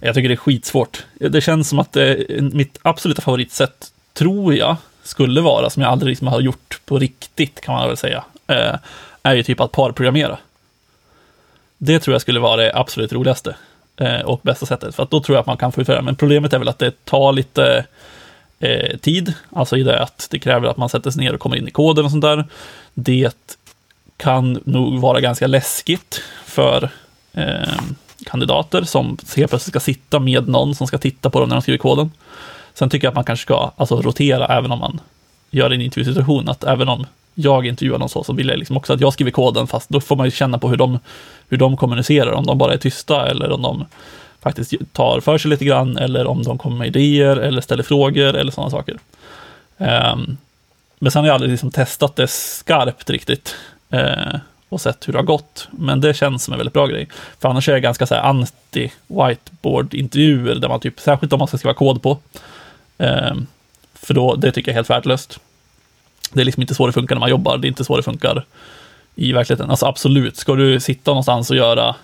Jag 0.00 0.14
tycker 0.14 0.28
det 0.28 0.34
är 0.34 0.36
skitsvårt. 0.36 1.06
Det 1.14 1.40
känns 1.40 1.68
som 1.68 1.78
att 1.78 1.96
eh, 1.96 2.14
mitt 2.52 2.78
absoluta 2.82 3.22
favoritsätt, 3.22 3.92
tror 4.12 4.54
jag, 4.54 4.76
skulle 5.02 5.40
vara, 5.40 5.70
som 5.70 5.82
jag 5.82 5.92
aldrig 5.92 6.10
liksom 6.10 6.26
har 6.26 6.40
gjort 6.40 6.80
på 6.84 6.98
riktigt, 6.98 7.60
kan 7.60 7.74
man 7.74 7.88
väl 7.88 7.96
säga, 7.96 8.24
eh, 8.46 8.74
är 9.22 9.34
ju 9.34 9.42
typ 9.42 9.60
att 9.60 9.72
parprogrammera. 9.72 10.38
Det 11.78 11.98
tror 11.98 12.14
jag 12.14 12.22
skulle 12.22 12.40
vara 12.40 12.56
det 12.56 12.72
absolut 12.74 13.12
roligaste 13.12 13.56
eh, 13.96 14.20
och 14.20 14.40
bästa 14.42 14.66
sättet, 14.66 14.94
för 14.94 15.02
att 15.02 15.10
då 15.10 15.20
tror 15.20 15.36
jag 15.36 15.40
att 15.40 15.46
man 15.46 15.56
kan 15.56 15.72
få 15.72 15.80
utföra 15.80 16.02
Men 16.02 16.16
problemet 16.16 16.52
är 16.52 16.58
väl 16.58 16.68
att 16.68 16.78
det 16.78 17.04
tar 17.04 17.32
lite 17.32 17.84
eh, 18.60 18.96
tid, 18.96 19.34
alltså 19.50 19.76
i 19.76 19.82
det 19.82 20.02
att 20.02 20.28
det 20.30 20.38
kräver 20.38 20.68
att 20.68 20.76
man 20.76 20.88
sätter 20.88 21.10
sig 21.10 21.24
ner 21.24 21.34
och 21.34 21.40
kommer 21.40 21.56
in 21.56 21.68
i 21.68 21.70
koden 21.70 22.04
och 22.04 22.10
sånt 22.10 22.22
där. 22.22 22.44
Det 22.94 23.36
kan 24.18 24.62
nog 24.64 25.00
vara 25.00 25.20
ganska 25.20 25.46
läskigt 25.46 26.22
för 26.44 26.90
eh, 27.32 27.80
kandidater 28.26 28.82
som 28.82 29.18
helt 29.36 29.50
plötsligt 29.50 29.72
ska 29.72 29.80
sitta 29.80 30.18
med 30.18 30.48
någon 30.48 30.74
som 30.74 30.86
ska 30.86 30.98
titta 30.98 31.30
på 31.30 31.40
dem 31.40 31.48
när 31.48 31.56
de 31.56 31.62
skriver 31.62 31.78
koden. 31.78 32.10
Sen 32.74 32.90
tycker 32.90 33.06
jag 33.06 33.10
att 33.10 33.14
man 33.14 33.24
kanske 33.24 33.42
ska 33.42 33.70
alltså, 33.76 34.02
rotera 34.02 34.46
även 34.46 34.72
om 34.72 34.78
man 34.78 35.00
gör 35.50 35.70
en 35.70 35.80
intervjusituation, 35.80 36.48
att 36.48 36.64
även 36.64 36.88
om 36.88 37.06
jag 37.34 37.66
intervjuar 37.66 37.98
någon 37.98 38.08
så, 38.08 38.24
så 38.24 38.32
vill 38.32 38.48
jag 38.48 38.58
liksom 38.58 38.76
också 38.76 38.92
att 38.92 39.00
jag 39.00 39.12
skriver 39.12 39.30
koden, 39.30 39.66
fast 39.66 39.88
då 39.88 40.00
får 40.00 40.16
man 40.16 40.26
ju 40.26 40.30
känna 40.30 40.58
på 40.58 40.68
hur 40.68 40.76
de, 40.76 40.98
hur 41.48 41.56
de 41.56 41.76
kommunicerar, 41.76 42.32
om 42.32 42.46
de 42.46 42.58
bara 42.58 42.72
är 42.72 42.78
tysta 42.78 43.30
eller 43.30 43.50
om 43.50 43.62
de 43.62 43.84
faktiskt 44.40 44.74
tar 44.92 45.20
för 45.20 45.38
sig 45.38 45.50
lite 45.50 45.64
grann, 45.64 45.96
eller 45.96 46.26
om 46.26 46.42
de 46.42 46.58
kommer 46.58 46.76
med 46.76 46.96
idéer 46.96 47.36
eller 47.36 47.60
ställer 47.60 47.82
frågor 47.82 48.36
eller 48.36 48.52
sådana 48.52 48.70
saker. 48.70 48.98
Um, 49.76 50.36
men 50.98 51.12
sen 51.12 51.20
har 51.20 51.26
jag 51.26 51.34
aldrig 51.34 51.50
liksom 51.50 51.70
testat 51.70 52.16
det 52.16 52.28
skarpt 52.28 53.10
riktigt 53.10 53.54
eh, 53.90 54.34
och 54.68 54.80
sett 54.80 55.08
hur 55.08 55.12
det 55.12 55.18
har 55.18 55.24
gått. 55.24 55.68
Men 55.70 56.00
det 56.00 56.14
känns 56.14 56.44
som 56.44 56.52
en 56.52 56.58
väldigt 56.58 56.74
bra 56.74 56.86
grej. 56.86 57.08
För 57.40 57.48
annars 57.48 57.68
är 57.68 57.72
jag 57.72 57.82
ganska 57.82 58.06
så 58.06 58.14
anti-whiteboard-intervjuer, 58.14 60.54
där 60.54 60.68
man 60.68 60.80
typ, 60.80 61.00
särskilt 61.00 61.32
om 61.32 61.38
man 61.38 61.48
ska 61.48 61.58
skriva 61.58 61.74
kod 61.74 62.02
på, 62.02 62.18
eh, 62.98 63.34
för 63.94 64.14
då, 64.14 64.34
det 64.34 64.52
tycker 64.52 64.70
jag 64.70 64.72
är 64.72 64.78
helt 64.78 64.90
värdelöst. 64.90 65.40
Det 66.32 66.40
är 66.40 66.44
liksom 66.44 66.60
inte 66.60 66.74
så 66.74 66.86
det 66.86 66.92
funkar 66.92 67.14
när 67.14 67.20
man 67.20 67.30
jobbar, 67.30 67.58
det 67.58 67.66
är 67.66 67.68
inte 67.68 67.84
så 67.84 67.96
det 67.96 68.02
funkar 68.02 68.44
i 69.14 69.32
verkligheten. 69.32 69.70
Alltså 69.70 69.86
absolut, 69.86 70.36
ska 70.36 70.54
du 70.54 70.80
sitta 70.80 71.10
någonstans 71.10 71.50
och 71.50 71.56
göra, 71.56 71.94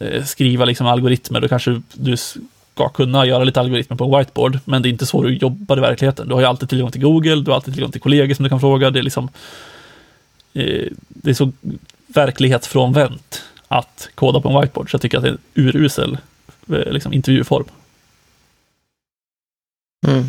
eh, 0.00 0.24
skriva 0.24 0.64
liksom 0.64 0.86
algoritmer, 0.86 1.40
då 1.40 1.48
kanske 1.48 1.82
du 1.92 2.16
ska 2.16 2.88
kunna 2.88 3.26
göra 3.26 3.44
lite 3.44 3.60
algoritmer 3.60 3.96
på 3.96 4.04
en 4.04 4.18
whiteboard, 4.18 4.58
men 4.64 4.82
det 4.82 4.88
är 4.88 4.90
inte 4.90 5.06
så 5.06 5.22
du 5.22 5.36
jobbar 5.36 5.76
i 5.76 5.80
verkligheten. 5.80 6.28
Du 6.28 6.34
har 6.34 6.40
ju 6.40 6.46
alltid 6.46 6.68
tillgång 6.68 6.90
till 6.90 7.00
Google, 7.00 7.36
du 7.36 7.50
har 7.50 7.54
alltid 7.54 7.74
tillgång 7.74 7.92
till 7.92 8.00
kollegor 8.00 8.34
som 8.34 8.42
du 8.42 8.48
kan 8.48 8.60
fråga. 8.60 8.90
Det 8.90 8.98
är 8.98 9.02
liksom, 9.02 9.28
Eh, 10.52 10.92
det 11.08 11.30
är 11.30 11.34
så 11.34 11.52
verklighetsfrånvänt 12.06 13.42
att 13.68 14.08
koda 14.14 14.40
på 14.40 14.48
en 14.48 14.60
whiteboard, 14.60 14.90
så 14.90 14.94
jag 14.94 15.02
tycker 15.02 15.18
att 15.18 15.24
det 15.24 15.28
är 15.28 15.32
en 15.32 15.40
urusel 15.54 16.18
eh, 16.68 16.92
liksom, 16.92 17.12
intervjuform. 17.12 17.64
Mm. 20.06 20.24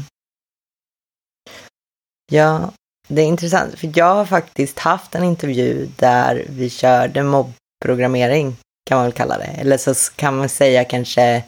Ja, 2.31 2.71
det 3.07 3.21
är 3.21 3.25
intressant, 3.25 3.79
för 3.79 3.91
jag 3.95 4.15
har 4.15 4.25
faktiskt 4.25 4.79
haft 4.79 5.15
en 5.15 5.23
intervju 5.23 5.89
där 5.95 6.45
vi 6.49 6.69
körde 6.69 7.23
mobbprogrammering, 7.23 8.55
kan 8.85 8.95
man 8.97 9.05
väl 9.05 9.13
kalla 9.13 9.37
det. 9.37 9.43
Eller 9.43 9.77
så 9.77 9.93
kan 10.15 10.37
man 10.37 10.49
säga 10.49 10.83
kanske 10.83 11.43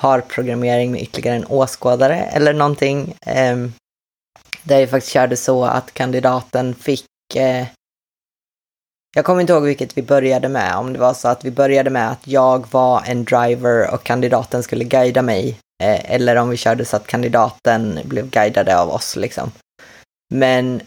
parprogrammering 0.00 0.92
med 0.92 1.02
ytterligare 1.02 1.36
en 1.36 1.46
åskådare 1.46 2.16
eller 2.16 2.52
någonting. 2.52 3.14
Eh, 3.20 3.56
där 4.62 4.80
jag 4.80 4.90
faktiskt 4.90 5.12
körde 5.12 5.36
så 5.36 5.64
att 5.64 5.94
kandidaten 5.94 6.74
fick 6.74 7.36
eh, 7.36 7.66
jag 9.16 9.24
kommer 9.24 9.40
inte 9.40 9.52
ihåg 9.52 9.62
vilket 9.62 9.98
vi 9.98 10.02
började 10.02 10.48
med, 10.48 10.76
om 10.76 10.92
det 10.92 10.98
var 10.98 11.14
så 11.14 11.28
att 11.28 11.44
vi 11.44 11.50
började 11.50 11.90
med 11.90 12.10
att 12.10 12.26
jag 12.26 12.66
var 12.70 13.02
en 13.06 13.24
driver 13.24 13.94
och 13.94 14.02
kandidaten 14.02 14.62
skulle 14.62 14.84
guida 14.84 15.22
mig 15.22 15.58
Eh, 15.82 16.10
eller 16.10 16.36
om 16.36 16.48
vi 16.48 16.56
körde 16.56 16.84
så 16.84 16.96
att 16.96 17.06
kandidaten 17.06 18.00
blev 18.04 18.30
guidade 18.30 18.78
av 18.78 18.90
oss 18.90 19.16
liksom. 19.16 19.52
Men 20.34 20.82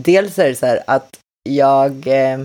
dels 0.00 0.38
är 0.38 0.48
det 0.48 0.54
så 0.54 0.66
här 0.66 0.82
att 0.86 1.18
jag 1.48 2.06
eh, 2.06 2.38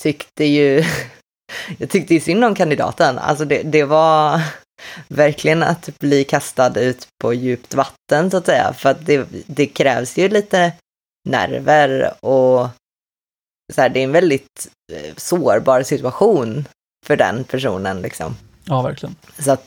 tyckte 0.00 0.44
ju, 0.44 0.84
jag 1.78 1.90
tyckte 1.90 2.14
ju 2.14 2.20
synd 2.20 2.44
om 2.44 2.54
kandidaten. 2.54 3.18
Alltså 3.18 3.44
det, 3.44 3.62
det 3.62 3.84
var 3.84 4.40
verkligen 5.08 5.62
att 5.62 5.98
bli 5.98 6.24
kastad 6.24 6.80
ut 6.80 7.08
på 7.22 7.34
djupt 7.34 7.74
vatten 7.74 8.30
så 8.30 8.36
att 8.36 8.46
säga. 8.46 8.72
För 8.72 8.90
att 8.90 9.06
det, 9.06 9.26
det 9.46 9.66
krävs 9.66 10.18
ju 10.18 10.28
lite 10.28 10.72
nerver 11.28 12.14
och 12.24 12.68
så 13.72 13.80
här, 13.80 13.88
det 13.88 14.00
är 14.00 14.04
en 14.04 14.12
väldigt 14.12 14.68
eh, 14.92 15.14
sårbar 15.16 15.82
situation 15.82 16.68
för 17.06 17.16
den 17.16 17.44
personen 17.44 18.02
liksom. 18.02 18.36
Ja, 18.64 18.82
verkligen. 18.82 19.16
Så 19.38 19.52
att 19.52 19.64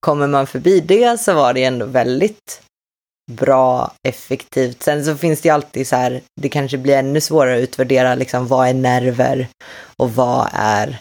kommer 0.00 0.26
man 0.26 0.46
förbi 0.46 0.80
det 0.80 1.20
så 1.20 1.34
var 1.34 1.54
det 1.54 1.64
ändå 1.64 1.86
väldigt 1.86 2.62
bra, 3.30 3.92
effektivt. 4.08 4.82
Sen 4.82 5.04
så 5.04 5.16
finns 5.16 5.40
det 5.40 5.48
ju 5.48 5.54
alltid 5.54 5.88
så 5.88 5.96
här, 5.96 6.20
det 6.40 6.48
kanske 6.48 6.78
blir 6.78 6.96
ännu 6.96 7.20
svårare 7.20 7.56
att 7.56 7.62
utvärdera 7.62 8.14
liksom 8.14 8.46
vad 8.46 8.68
är 8.68 8.74
nerver 8.74 9.48
och 9.96 10.14
vad 10.14 10.48
är, 10.52 11.00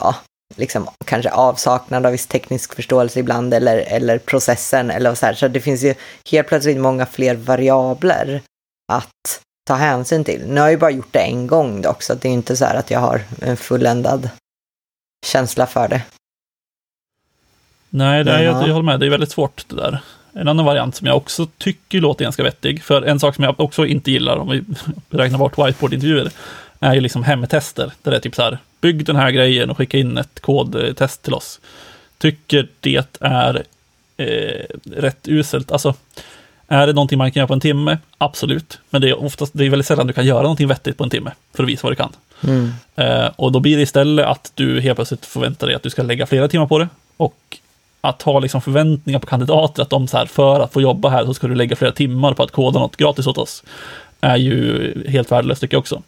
ja, 0.00 0.14
liksom 0.56 0.88
kanske 1.04 1.30
avsaknad 1.30 2.06
av 2.06 2.12
viss 2.12 2.26
teknisk 2.26 2.74
förståelse 2.74 3.20
ibland 3.20 3.54
eller, 3.54 3.76
eller 3.76 4.18
processen 4.18 4.90
eller 4.90 5.14
så 5.14 5.26
här. 5.26 5.34
Så 5.34 5.48
det 5.48 5.60
finns 5.60 5.82
ju 5.82 5.94
helt 6.30 6.48
plötsligt 6.48 6.78
många 6.78 7.06
fler 7.06 7.34
variabler 7.34 8.42
att 8.92 9.40
ta 9.68 9.74
hänsyn 9.74 10.24
till. 10.24 10.46
Nu 10.46 10.60
har 10.60 10.66
jag 10.66 10.70
ju 10.70 10.76
bara 10.76 10.90
gjort 10.90 11.12
det 11.12 11.18
en 11.18 11.46
gång 11.46 11.82
dock, 11.82 12.02
så 12.02 12.14
det 12.14 12.28
är 12.28 12.32
inte 12.32 12.56
så 12.56 12.64
här 12.64 12.74
att 12.74 12.90
jag 12.90 13.00
har 13.00 13.22
en 13.42 13.56
fulländad 13.56 14.30
känsla 15.26 15.66
för 15.66 15.88
det. 15.88 16.02
Nej, 17.90 18.24
det 18.24 18.32
är, 18.32 18.42
jag, 18.42 18.68
jag 18.68 18.74
håller 18.74 18.82
med. 18.82 19.00
Det 19.00 19.06
är 19.06 19.10
väldigt 19.10 19.30
svårt 19.30 19.64
det 19.68 19.76
där. 19.76 20.00
En 20.32 20.48
annan 20.48 20.64
variant 20.64 20.96
som 20.96 21.06
jag 21.06 21.16
också 21.16 21.46
tycker 21.58 22.00
låter 22.00 22.24
ganska 22.24 22.42
vettig, 22.42 22.82
för 22.82 23.02
en 23.02 23.20
sak 23.20 23.34
som 23.34 23.44
jag 23.44 23.60
också 23.60 23.86
inte 23.86 24.10
gillar, 24.10 24.36
om 24.36 24.48
vi 24.48 24.64
räknar 25.10 25.38
bort 25.38 25.58
whiteboard-intervjuer, 25.58 26.30
är 26.80 26.94
ju 26.94 27.00
liksom 27.00 27.22
hemtester. 27.22 27.92
Där 28.02 28.10
det 28.10 28.16
är 28.16 28.20
typ 28.20 28.34
så 28.34 28.42
här, 28.42 28.58
bygg 28.80 29.04
den 29.04 29.16
här 29.16 29.30
grejen 29.30 29.70
och 29.70 29.76
skicka 29.76 29.98
in 29.98 30.18
ett 30.18 30.40
kodtest 30.40 31.22
till 31.22 31.34
oss. 31.34 31.60
Tycker 32.18 32.68
det 32.80 33.20
är 33.20 33.64
eh, 34.16 34.64
rätt 34.96 35.28
uselt. 35.28 35.72
Alltså, 35.72 35.94
är 36.68 36.86
det 36.86 36.92
någonting 36.92 37.18
man 37.18 37.30
kan 37.30 37.40
göra 37.40 37.48
på 37.48 37.54
en 37.54 37.60
timme? 37.60 37.98
Absolut. 38.18 38.78
Men 38.90 39.00
det 39.00 39.08
är, 39.08 39.24
oftast, 39.24 39.52
det 39.54 39.66
är 39.66 39.70
väldigt 39.70 39.86
sällan 39.86 40.06
du 40.06 40.12
kan 40.12 40.26
göra 40.26 40.42
någonting 40.42 40.68
vettigt 40.68 40.96
på 40.96 41.04
en 41.04 41.10
timme 41.10 41.32
för 41.54 41.62
att 41.62 41.68
visa 41.68 41.82
vad 41.82 41.92
du 41.92 41.96
kan. 41.96 42.12
Mm. 42.44 42.72
Eh, 42.96 43.30
och 43.36 43.52
då 43.52 43.60
blir 43.60 43.76
det 43.76 43.82
istället 43.82 44.26
att 44.26 44.52
du 44.54 44.80
helt 44.80 44.96
plötsligt 44.96 45.26
förväntar 45.26 45.66
dig 45.66 45.76
att 45.76 45.82
du 45.82 45.90
ska 45.90 46.02
lägga 46.02 46.26
flera 46.26 46.48
timmar 46.48 46.66
på 46.66 46.78
det. 46.78 46.88
Och 47.16 47.58
att 48.00 48.22
ha 48.22 48.40
liksom 48.40 48.60
förväntningar 48.60 49.18
på 49.18 49.26
kandidater 49.26 49.82
att 49.82 49.90
de 49.90 50.08
så 50.08 50.16
här, 50.16 50.26
för 50.26 50.60
att 50.60 50.72
få 50.72 50.80
jobba 50.80 51.08
här 51.08 51.24
så 51.24 51.34
ska 51.34 51.46
du 51.46 51.54
lägga 51.54 51.76
flera 51.76 51.92
timmar 51.92 52.34
på 52.34 52.42
att 52.42 52.50
koda 52.50 52.80
något 52.80 52.96
gratis 52.96 53.26
åt 53.26 53.38
oss. 53.38 53.64
Är 54.20 54.36
ju 54.36 54.92
helt 55.08 55.32
värdelöst 55.32 55.60
tycker 55.60 55.74
jag 55.74 55.80
också. 55.80 56.02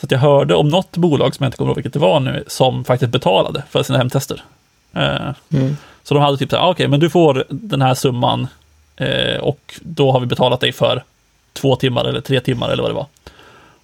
Så 0.00 0.06
att 0.06 0.10
jag 0.10 0.18
hörde 0.18 0.54
om 0.54 0.68
något 0.68 0.96
bolag, 0.96 1.34
som 1.34 1.44
jag 1.44 1.48
inte 1.48 1.56
kommer 1.56 1.70
ihåg 1.70 1.76
vilket 1.76 1.92
det 1.92 1.98
var 1.98 2.20
nu, 2.20 2.44
som 2.46 2.84
faktiskt 2.84 3.12
betalade 3.12 3.62
för 3.70 3.82
sina 3.82 3.98
hemtester. 3.98 4.42
Eh, 4.92 5.34
mm. 5.52 5.76
Så 6.02 6.14
de 6.14 6.22
hade 6.22 6.36
typ 6.36 6.50
så 6.50 6.56
här, 6.56 6.62
ah, 6.62 6.70
okej, 6.70 6.72
okay, 6.72 6.88
men 6.88 7.00
du 7.00 7.10
får 7.10 7.44
den 7.48 7.82
här 7.82 7.94
summan 7.94 8.48
och 9.40 9.80
då 9.80 10.12
har 10.12 10.20
vi 10.20 10.26
betalat 10.26 10.60
dig 10.60 10.72
för 10.72 11.04
två 11.52 11.76
timmar 11.76 12.04
eller 12.04 12.20
tre 12.20 12.40
timmar 12.40 12.70
eller 12.70 12.82
vad 12.82 12.90
det 12.90 12.94
var. 12.94 13.06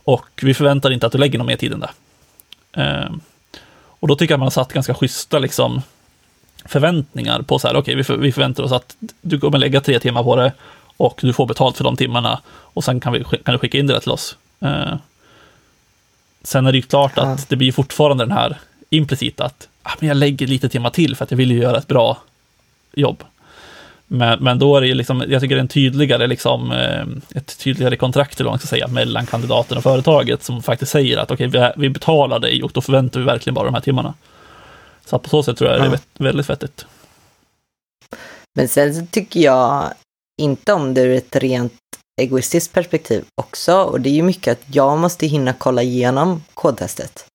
Och 0.04 0.30
vi 0.42 0.54
förväntar 0.54 0.90
inte 0.90 1.06
att 1.06 1.12
du 1.12 1.18
lägger 1.18 1.38
någon 1.38 1.46
mer 1.46 1.56
tid 1.56 1.73
än 1.73 1.80
det. 1.80 1.90
Eh, 2.82 3.11
och 3.78 4.08
då 4.08 4.16
tycker 4.16 4.32
jag 4.32 4.38
man 4.38 4.46
har 4.46 4.50
satt 4.50 4.73
ganska 4.73 4.94
schyssta 4.94 5.38
liksom, 5.38 5.82
förväntningar 6.64 7.42
på 7.42 7.58
så 7.58 7.66
här, 7.68 7.75
okej, 7.75 7.80
okay, 7.80 7.94
vi, 7.94 8.04
för, 8.04 8.16
vi 8.16 8.32
förväntar 8.32 8.62
oss 8.62 8.73
att 8.73 8.96
du 9.20 9.40
kommer 9.40 9.58
lägga 9.58 9.80
tre 9.80 10.00
timmar 10.00 10.23
på 10.23 10.37
det 10.37 10.52
och 10.96 11.18
du 11.23 11.32
får 11.32 11.46
betalt 11.46 11.76
för 11.76 11.85
de 11.85 11.96
timmarna 11.96 12.40
och 12.49 12.85
sen 12.85 13.00
kan, 13.00 13.12
vi, 13.12 13.25
kan 13.25 13.52
du 13.52 13.58
skicka 13.58 13.78
in 13.78 13.87
det 13.87 14.00
till 14.00 14.11
oss. 14.11 14.37
Eh, 14.61 14.94
sen 16.42 16.66
är 16.66 16.73
det 16.73 16.78
ju 16.78 16.82
klart 16.82 17.18
att 17.18 17.49
det 17.49 17.56
blir 17.56 17.73
fortfarande 17.73 18.25
den 18.25 18.37
här 18.37 18.58
implicita 18.90 19.44
att 19.44 19.68
ah, 19.82 19.92
men 19.99 20.08
jag 20.08 20.16
lägger 20.16 20.46
lite 20.46 20.68
timmar 20.68 20.90
till 20.90 21.16
för 21.16 21.25
att 21.25 21.30
jag 21.30 21.38
vill 21.38 21.50
ju 21.50 21.58
göra 21.58 21.78
ett 21.78 21.87
bra 21.87 22.18
jobb. 22.92 23.25
Men, 24.06 24.44
men 24.44 24.58
då 24.58 24.76
är 24.76 24.80
det 24.80 24.86
ju 24.86 24.94
liksom, 24.94 25.25
jag 25.28 25.40
tycker 25.40 25.54
det 25.54 25.58
är 25.58 25.62
en 25.62 25.68
tydligare, 25.68 26.26
liksom, 26.26 26.72
eh, 26.72 27.38
ett 27.38 27.58
tydligare 27.58 27.96
kontrakt, 27.96 28.40
eller 28.40 28.50
man 28.50 28.58
ska 28.58 28.68
säga, 28.68 28.88
mellan 28.88 29.26
kandidaten 29.26 29.76
och 29.76 29.82
företaget 29.82 30.42
som 30.42 30.62
faktiskt 30.62 30.92
säger 30.92 31.18
att 31.18 31.30
okej, 31.30 31.48
okay, 31.48 31.72
vi, 31.76 31.82
vi 31.82 31.90
betalar 31.90 32.38
dig 32.38 32.62
och 32.62 32.70
då 32.75 32.80
förväntar 32.80 33.20
vi 33.20 33.26
verkligen 33.26 33.54
bara 33.54 33.64
de 33.64 33.75
här 33.75 33.80
timmarna. 33.80 34.14
Så 35.04 35.18
på 35.18 35.28
så 35.28 35.42
sätt 35.42 35.58
tror 35.58 35.70
jag 35.70 35.80
ja. 35.80 35.88
det 35.88 35.96
är 36.18 36.25
väldigt 36.25 36.50
vettigt. 36.50 36.86
Men 38.54 38.68
sen 38.68 38.94
så 38.94 39.06
tycker 39.10 39.40
jag 39.40 39.92
inte 40.42 40.72
om 40.72 40.94
det 40.94 41.00
ur 41.00 41.16
ett 41.16 41.36
rent 41.36 41.72
egoistiskt 42.20 42.72
perspektiv 42.72 43.25
också. 43.34 43.82
Och 43.82 44.00
det 44.00 44.08
är 44.08 44.14
ju 44.14 44.22
mycket 44.22 44.52
att 44.52 44.75
jag 44.75 44.98
måste 44.98 45.26
hinna 45.26 45.52
kolla 45.52 45.82
igenom 45.82 46.42
kodtestet 46.54 47.26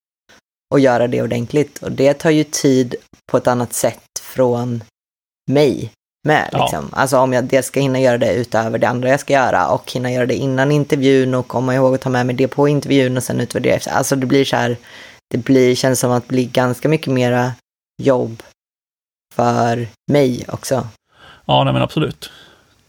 och 0.74 0.80
göra 0.80 1.08
det 1.08 1.22
ordentligt. 1.22 1.84
Och 1.84 1.92
det 1.92 2.14
tar 2.14 2.30
ju 2.30 2.44
tid 2.44 2.96
på 3.32 3.38
ett 3.38 3.48
annat 3.48 3.74
sätt 3.74 4.20
från 4.22 4.84
mig 5.52 5.92
med. 6.24 6.50
Liksom. 6.54 6.90
Ja. 6.92 6.98
Alltså 6.98 7.18
om 7.18 7.34
jag 7.34 7.44
dels 7.44 7.66
ska 7.66 7.80
hinna 7.80 8.00
göra 8.00 8.18
det 8.18 8.34
utöver 8.34 8.80
det 8.80 8.90
andra 8.90 9.10
jag 9.10 9.20
ska 9.20 9.34
göra 9.34 9.68
och 9.68 9.92
hinna 9.92 10.12
göra 10.12 10.26
det 10.26 10.36
innan 10.36 10.72
intervjun 10.72 11.34
och 11.34 11.48
komma 11.48 11.76
ihåg 11.76 11.96
att 11.96 12.02
ta 12.02 12.10
med 12.10 12.26
mig 12.26 12.36
det 12.36 12.48
på 12.48 12.68
intervjun 12.68 13.18
och 13.18 13.24
sen 13.24 13.42
utvärdera 13.42 13.76
efter. 13.76 13.92
Alltså 13.92 14.16
det 14.16 14.26
blir 14.26 14.46
så 14.46 14.56
här, 14.56 14.78
det 15.32 15.38
blir, 15.38 15.76
känns 15.76 16.00
som 16.00 16.12
att 16.12 16.28
det 16.28 16.34
blir 16.34 16.48
ganska 16.48 16.90
mycket 16.90 17.14
mera 17.14 17.52
jobb 18.02 18.44
för 19.36 19.88
mig 20.12 20.46
också. 20.48 20.88
Ja, 21.46 21.64
nej 21.64 21.74
men 21.74 21.82
absolut. 21.82 22.32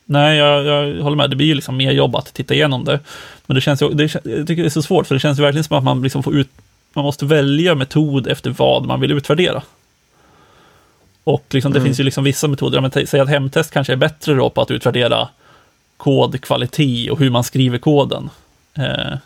Nej, 0.05 0.39
jag, 0.39 0.65
jag 0.65 1.03
håller 1.03 1.17
med. 1.17 1.31
Det 1.31 1.37
blir 1.37 1.47
ju 1.47 1.55
liksom 1.55 1.77
mer 1.77 1.93
jobb 1.93 2.17
att 2.17 2.35
titta 2.35 2.55
igenom 2.55 2.85
det. 2.85 3.01
Men 3.47 3.55
det 3.55 3.61
känns 3.61 3.83
ju, 3.83 3.89
det, 3.89 4.15
jag 4.25 4.47
tycker 4.47 4.63
det 4.63 4.69
är 4.69 4.71
så 4.71 4.83
svårt, 4.83 5.07
för 5.07 5.15
det 5.15 5.21
känns 5.21 5.39
ju 5.39 5.43
verkligen 5.43 5.65
som 5.65 5.79
att 5.79 5.85
man 5.85 6.03
liksom 6.03 6.23
får 6.23 6.37
ut, 6.37 6.49
man 6.93 7.05
måste 7.05 7.25
välja 7.25 7.75
metod 7.75 8.27
efter 8.27 8.51
vad 8.51 8.87
man 8.87 9.01
vill 9.01 9.13
utvärdera. 9.13 9.63
Och 11.25 11.45
liksom, 11.51 11.73
det 11.73 11.79
mm. 11.79 11.87
finns 11.87 12.01
ju 12.01 12.05
liksom 12.05 12.25
vissa 12.25 12.49
metoder, 12.49 12.81
men 12.81 13.07
säg 13.07 13.21
att 13.21 13.29
hemtest 13.29 13.71
kanske 13.71 13.93
är 13.93 13.97
bättre 13.97 14.35
då 14.35 14.51
på 14.51 14.61
att 14.61 14.71
utvärdera 14.71 15.29
kodkvalitet 15.97 17.11
och 17.11 17.19
hur 17.19 17.31
man 17.31 17.45
skriver 17.45 17.79
koden. 17.79 18.31
Eh, 18.75 19.19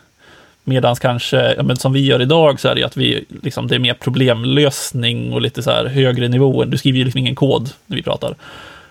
Medan 0.69 0.95
kanske, 0.95 1.53
ja, 1.53 1.63
men 1.63 1.77
som 1.77 1.93
vi 1.93 2.05
gör 2.05 2.21
idag, 2.21 2.59
så 2.59 2.67
är 2.67 2.75
det 2.75 2.83
att 2.83 2.97
vi, 2.97 3.25
liksom, 3.43 3.67
det 3.67 3.75
är 3.75 3.79
mer 3.79 3.93
problemlösning 3.93 5.33
och 5.33 5.41
lite 5.41 5.63
så 5.63 5.71
här 5.71 5.85
högre 5.85 6.27
nivåer. 6.27 6.65
Du 6.65 6.77
skriver 6.77 6.97
ju 6.97 7.03
liksom 7.03 7.19
ingen 7.19 7.35
kod 7.35 7.69
när 7.85 7.95
vi 7.95 8.03
pratar, 8.03 8.35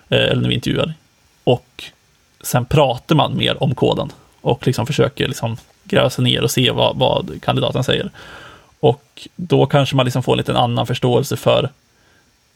eh, 0.09 0.17
eller 0.17 0.41
när 0.41 0.49
vi 0.49 0.55
intervjuar. 0.55 0.93
Och 1.43 1.83
sen 2.41 2.65
pratar 2.65 3.15
man 3.15 3.37
mer 3.37 3.63
om 3.63 3.75
koden 3.75 4.09
och 4.41 4.67
liksom 4.67 4.87
försöker 4.87 5.27
liksom 5.27 5.57
gräva 5.83 6.09
sig 6.09 6.23
ner 6.23 6.43
och 6.43 6.51
se 6.51 6.71
vad, 6.71 6.97
vad 6.97 7.41
kandidaten 7.41 7.83
säger. 7.83 8.09
Och 8.79 9.27
då 9.35 9.65
kanske 9.65 9.95
man 9.95 10.05
liksom 10.05 10.23
får 10.23 10.33
en 10.33 10.37
liten 10.37 10.55
annan 10.55 10.87
förståelse 10.87 11.37
för 11.37 11.69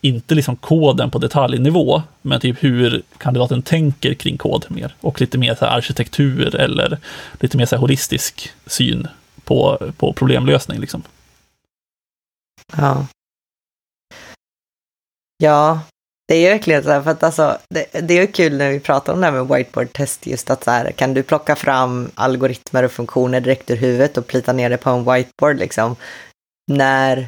inte 0.01 0.35
liksom 0.35 0.55
koden 0.55 1.11
på 1.11 1.19
detaljnivå, 1.19 2.03
men 2.21 2.39
typ 2.39 2.63
hur 2.63 3.01
kandidaten 3.17 3.61
tänker 3.61 4.13
kring 4.13 4.37
kod 4.37 4.65
mer. 4.69 4.95
Och 5.01 5.21
lite 5.21 5.37
mer 5.37 5.55
så 5.55 5.65
arkitektur 5.65 6.55
eller 6.55 6.97
lite 7.39 7.57
mer 7.57 7.65
så 7.65 7.77
holistisk 7.77 8.51
syn 8.65 9.07
på, 9.43 9.91
på 9.97 10.13
problemlösning. 10.13 10.79
Liksom. 10.79 11.03
Ja. 12.77 13.07
Ja, 15.37 15.79
det 16.27 16.35
är 16.35 16.41
ju 16.41 16.49
verkligen 16.49 16.83
så 16.83 16.89
här, 16.89 17.01
för 17.01 17.11
att 17.11 17.23
alltså, 17.23 17.57
det, 17.69 18.07
det 18.07 18.13
är 18.13 18.21
ju 18.21 18.27
kul 18.27 18.57
när 18.57 18.69
vi 18.69 18.79
pratar 18.79 19.13
om 19.13 19.19
det 19.21 19.25
här 19.25 19.33
med 19.33 19.47
whiteboard-test, 19.47 20.27
just 20.27 20.49
att 20.49 20.63
så 20.63 20.71
här, 20.71 20.91
kan 20.91 21.13
du 21.13 21.23
plocka 21.23 21.55
fram 21.55 22.11
algoritmer 22.15 22.83
och 22.83 22.91
funktioner 22.91 23.41
direkt 23.41 23.71
ur 23.71 23.75
huvudet 23.75 24.17
och 24.17 24.27
plita 24.27 24.53
ner 24.53 24.69
det 24.69 24.77
på 24.77 24.89
en 24.89 25.13
whiteboard 25.13 25.57
liksom? 25.57 25.95
När 26.71 27.27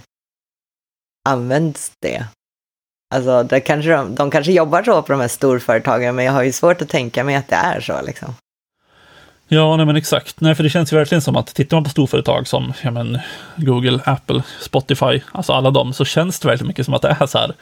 används 1.30 1.92
det? 2.00 2.25
Alltså, 3.13 3.43
där 3.43 3.60
kanske 3.60 3.91
de, 3.91 4.15
de 4.15 4.32
kanske 4.32 4.51
jobbar 4.51 4.84
så 4.84 5.01
på 5.01 5.12
de 5.12 5.22
här 5.22 5.27
storföretagen, 5.27 6.15
men 6.15 6.25
jag 6.25 6.34
har 6.34 6.43
ju 6.43 6.51
svårt 6.51 6.82
att 6.82 6.89
tänka 6.89 7.24
mig 7.24 7.36
att 7.36 7.48
det 7.48 7.55
är 7.55 7.82
så 7.82 8.01
liksom. 8.01 8.36
Ja, 9.48 9.77
nej 9.77 9.86
men 9.86 9.96
exakt. 9.96 10.41
Nej, 10.41 10.55
för 10.55 10.63
det 10.63 10.70
känns 10.70 10.93
ju 10.93 10.98
verkligen 10.98 11.22
som 11.22 11.36
att 11.36 11.48
tittar 11.48 11.77
man 11.77 11.84
på 11.84 11.89
storföretag 11.89 12.48
som 12.48 12.74
ja, 12.82 12.91
men, 12.91 13.20
Google, 13.55 14.00
Apple, 14.05 14.43
Spotify, 14.62 15.22
alltså 15.32 15.53
alla 15.53 15.72
dem, 15.72 15.93
så 15.93 16.05
känns 16.05 16.39
det 16.39 16.48
väldigt 16.48 16.67
mycket 16.67 16.86
som 16.86 16.93
att 16.93 17.01
det 17.01 17.17
är 17.20 17.25
så 17.25 17.38
här 17.38 17.53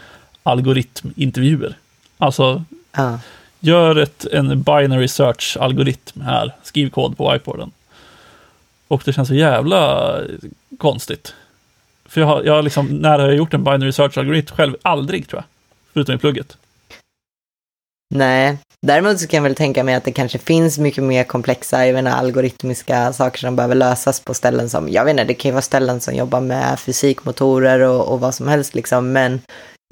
algoritmintervjuer. 0.44 1.76
Alltså, 2.18 2.64
ja. 2.92 3.20
gör 3.60 3.96
ett, 3.96 4.26
en 4.26 4.62
binary 4.62 5.08
search-algoritm 5.08 6.22
här, 6.22 6.56
skriv 6.64 6.90
kod 6.90 7.18
på 7.18 7.32
whiteboarden. 7.32 7.72
Och 8.88 9.02
det 9.06 9.14
känns 9.14 9.28
så 9.28 9.36
jävla 9.36 10.16
konstigt. 10.78 11.34
För 12.12 12.22
jag 12.22 12.28
har, 12.28 12.44
jag 12.44 12.54
har 12.54 12.62
liksom, 12.62 12.88
när 12.88 13.20
har 13.20 13.28
jag 13.28 13.36
gjort 13.36 13.54
en 13.54 13.64
binary 13.64 13.92
search-algoritm 13.92 14.56
själv? 14.56 14.76
Aldrig 14.82 15.28
tror 15.28 15.38
jag. 15.38 15.46
Förutom 15.94 16.16
i 16.16 16.18
plugget. 16.18 16.58
Nej, 18.16 18.58
däremot 18.88 19.20
så 19.20 19.28
kan 19.28 19.38
jag 19.38 19.44
väl 19.44 19.56
tänka 19.56 19.84
mig 19.84 19.96
att 19.96 20.04
det 20.04 20.12
kanske 20.12 20.38
finns 20.38 20.78
mycket 20.80 21.04
mer 21.04 21.24
komplexa, 21.24 21.88
jag 21.88 22.00
inte, 22.00 22.12
algoritmiska 22.12 23.14
saker 23.14 23.40
som 23.40 23.56
behöver 23.56 23.76
lösas 23.76 24.20
på 24.20 24.34
ställen 24.34 24.70
som, 24.70 24.90
jag 24.90 25.06
vet 25.06 25.12
inte, 25.12 25.24
det 25.24 25.34
kan 25.34 25.50
ju 25.50 25.54
vara 25.54 25.62
ställen 25.62 26.02
som 26.02 26.16
jobbar 26.16 26.42
med 26.42 26.80
fysikmotorer 26.80 27.80
och, 27.80 28.14
och 28.14 28.20
vad 28.20 28.36
som 28.36 28.48
helst 28.48 28.76
liksom, 28.76 29.12
men 29.12 29.42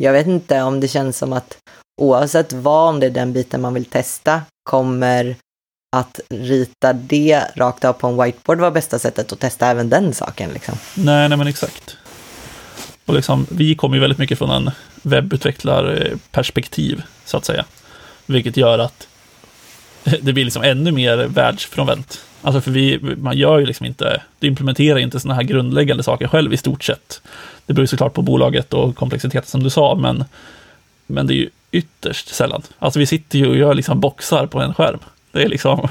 jag 0.02 0.14
vet 0.14 0.28
inte 0.28 0.62
om 0.62 0.80
det 0.80 0.88
känns 0.88 1.18
som 1.18 1.34
att 1.34 1.58
oavsett 2.02 2.54
vad, 2.54 2.90
om 2.90 3.00
det 3.00 3.06
är 3.06 3.12
den 3.12 3.34
biten 3.34 3.62
man 3.62 3.74
vill 3.74 3.86
testa, 3.86 4.42
kommer 4.70 5.36
att 5.96 6.20
rita 6.30 6.94
det 6.94 7.44
rakt 7.56 7.86
av 7.86 7.94
på 7.94 8.08
en 8.08 8.24
whiteboard 8.24 8.60
vara 8.60 8.72
bästa 8.72 9.00
sättet 9.00 9.32
att 9.32 9.40
testa 9.40 9.68
även 9.68 9.90
den 9.90 10.14
saken 10.14 10.50
liksom. 10.50 10.76
Nej, 10.96 11.30
nej 11.30 11.38
men 11.38 11.48
exakt. 11.48 11.98
Och 13.10 13.16
liksom, 13.16 13.48
vi 13.50 13.75
kommer 13.75 13.96
ju 13.96 14.01
väldigt 14.01 14.20
mycket 14.20 14.38
från 14.38 14.50
en 14.50 14.72
webbutvecklarperspektiv, 15.01 17.04
så 17.25 17.38
att 17.38 17.46
säga. 17.46 17.66
Vilket 18.25 18.58
gör 18.58 18.80
att 18.80 19.08
det 20.22 20.34
blir 20.34 20.44
liksom 20.44 20.63
ännu 20.63 20.92
mer 20.92 21.18
världsfrånvänt. 21.18 22.25
Alltså 22.42 22.62
för 22.62 22.72
vi, 22.72 23.00
man 23.18 23.38
gör 23.38 23.60
ju 23.60 23.66
liksom 23.66 23.86
inte, 23.86 24.22
du 24.39 24.48
implementerar 24.48 25.00
inte 25.00 25.20
sådana 25.20 25.36
här 25.36 25.44
grundläggande 25.44 26.04
saker 26.04 26.28
själv 26.28 26.54
i 26.54 26.58
stort 26.58 26.84
sett. 26.84 27.22
Det 27.66 27.74
beror 27.74 27.84
ju 27.84 27.88
såklart 27.88 28.13
på 28.13 28.22
bolaget 28.22 28.74
och 28.74 28.96
komplexiteten 28.96 29.50
som 29.50 29.63
du 29.63 29.70
sa, 29.70 29.96
men, 29.96 30.24
men 31.08 31.28
det 31.28 31.34
är 31.34 31.38
ju 31.38 31.50
ytterst 31.72 32.28
sällan. 32.28 32.62
Alltså 32.80 33.00
vi 33.00 33.06
sitter 33.06 33.39
ju 33.39 33.48
och 33.48 33.58
gör 33.58 33.74
liksom 33.74 34.00
boxar 34.00 34.46
på 34.46 34.62
en 34.62 34.74
skärm. 34.74 35.00
Det 35.32 35.44
är 35.44 35.50
liksom, 35.50 35.88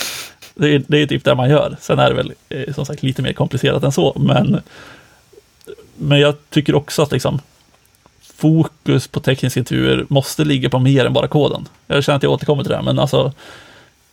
det 0.54 0.74
är, 0.74 0.82
det 0.86 1.02
är 1.02 1.06
typ 1.06 1.24
det 1.24 1.34
man 1.34 1.50
gör. 1.50 1.76
Sen 1.80 1.98
är 1.98 2.08
det 2.08 2.14
väl 2.14 2.32
eh, 2.48 2.74
som 2.74 2.86
sagt 2.86 3.02
lite 3.02 3.22
mer 3.22 3.32
komplicerat 3.32 3.82
än 3.82 3.92
så, 3.92 4.12
men, 4.16 4.60
men 5.98 6.20
jag 6.20 6.34
tycker 6.50 6.74
också 6.74 7.02
att 7.02 7.12
liksom 7.12 7.40
fokus 8.36 9.08
på 9.08 9.20
tekniska 9.20 9.60
intervjuer 9.60 10.06
måste 10.08 10.44
ligga 10.44 10.70
på 10.70 10.78
mer 10.78 11.04
än 11.04 11.12
bara 11.12 11.28
koden. 11.28 11.68
Jag 11.86 12.04
känner 12.04 12.16
att 12.16 12.22
jag 12.22 12.32
återkommer 12.32 12.62
till 12.62 12.72
det, 12.72 12.82
men 12.82 12.98
alltså 12.98 13.32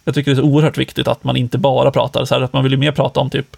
jag 0.05 0.15
tycker 0.15 0.31
det 0.31 0.35
är 0.37 0.41
så 0.41 0.47
oerhört 0.47 0.77
viktigt 0.77 1.07
att 1.07 1.23
man 1.23 1.37
inte 1.37 1.57
bara 1.57 1.91
pratar 1.91 2.25
så 2.25 2.35
här, 2.35 2.41
att 2.41 2.53
man 2.53 2.63
vill 2.63 2.71
ju 2.71 2.77
mer 2.77 2.91
prata 2.91 3.19
om 3.19 3.29
typ, 3.29 3.57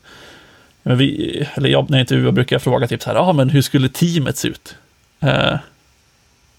men 0.83 0.97
vi, 0.97 1.47
eller 1.53 1.69
jag, 1.69 1.89
när 1.89 1.97
jag 1.97 2.03
intervjuar 2.03 2.31
brukar 2.31 2.55
jag 2.55 2.61
fråga 2.61 2.87
typ 2.87 3.03
så 3.03 3.09
här, 3.09 3.15
ja 3.15 3.21
ah, 3.21 3.33
men 3.33 3.49
hur 3.49 3.61
skulle 3.61 3.89
teamet 3.89 4.37
se 4.37 4.47
ut? 4.47 4.75
Eh, 5.19 5.57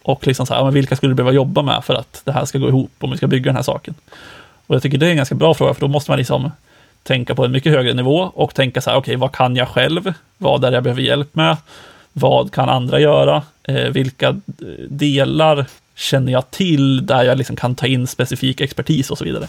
och 0.03 0.27
liksom 0.27 0.47
så 0.47 0.55
här, 0.55 0.65
men 0.65 0.75
vilka 0.75 0.97
skulle 0.97 1.11
du 1.11 1.15
behöva 1.15 1.33
jobba 1.33 1.63
med 1.63 1.85
för 1.85 1.95
att 1.95 2.23
det 2.25 2.33
här 2.33 2.45
ska 2.45 2.59
gå 2.59 2.69
ihop 2.69 2.91
om 2.99 3.11
vi 3.11 3.17
ska 3.17 3.27
bygga 3.27 3.45
den 3.45 3.57
här 3.57 3.63
saken? 3.63 3.95
Och 4.67 4.75
jag 4.75 4.83
tycker 4.83 4.99
det 4.99 5.07
är 5.07 5.11
en 5.11 5.17
ganska 5.17 5.35
bra 5.35 5.55
fråga, 5.55 5.75
för 5.75 5.81
då 5.81 5.89
måste 5.89 6.11
man 6.11 6.19
liksom 6.19 6.51
tänka 7.07 7.35
på 7.35 7.45
en 7.45 7.53
mycket 7.53 7.73
högre 7.73 7.95
nivå 7.95 8.31
och 8.35 8.55
tänka 8.55 8.81
så 8.81 8.91
här, 8.91 8.97
okej, 8.97 9.11
okay, 9.11 9.17
vad 9.17 9.33
kan 9.33 9.57
jag 9.57 9.69
själv? 9.69 10.15
Vad 10.39 10.65
är 10.65 10.71
det 10.71 10.77
jag 10.77 10.85
behöver 10.85 11.03
hjälp 11.03 11.35
med? 11.35 11.57
Vad 12.13 12.53
kan 12.53 12.69
andra 12.69 13.01
göra? 13.01 13.43
Eh, 13.63 13.91
vilka 13.91 14.29
eh, 14.29 14.67
delar 14.89 15.67
känner 15.95 16.33
jag 16.33 16.51
till 16.51 17.07
där 17.07 17.23
jag 17.23 17.39
liksom 17.39 17.57
kan 17.57 17.75
ta 17.75 17.87
in 17.87 18.07
specifik 18.07 18.61
expertis 18.61 19.11
och 19.11 19.19
så 19.19 19.25
vidare. 19.25 19.49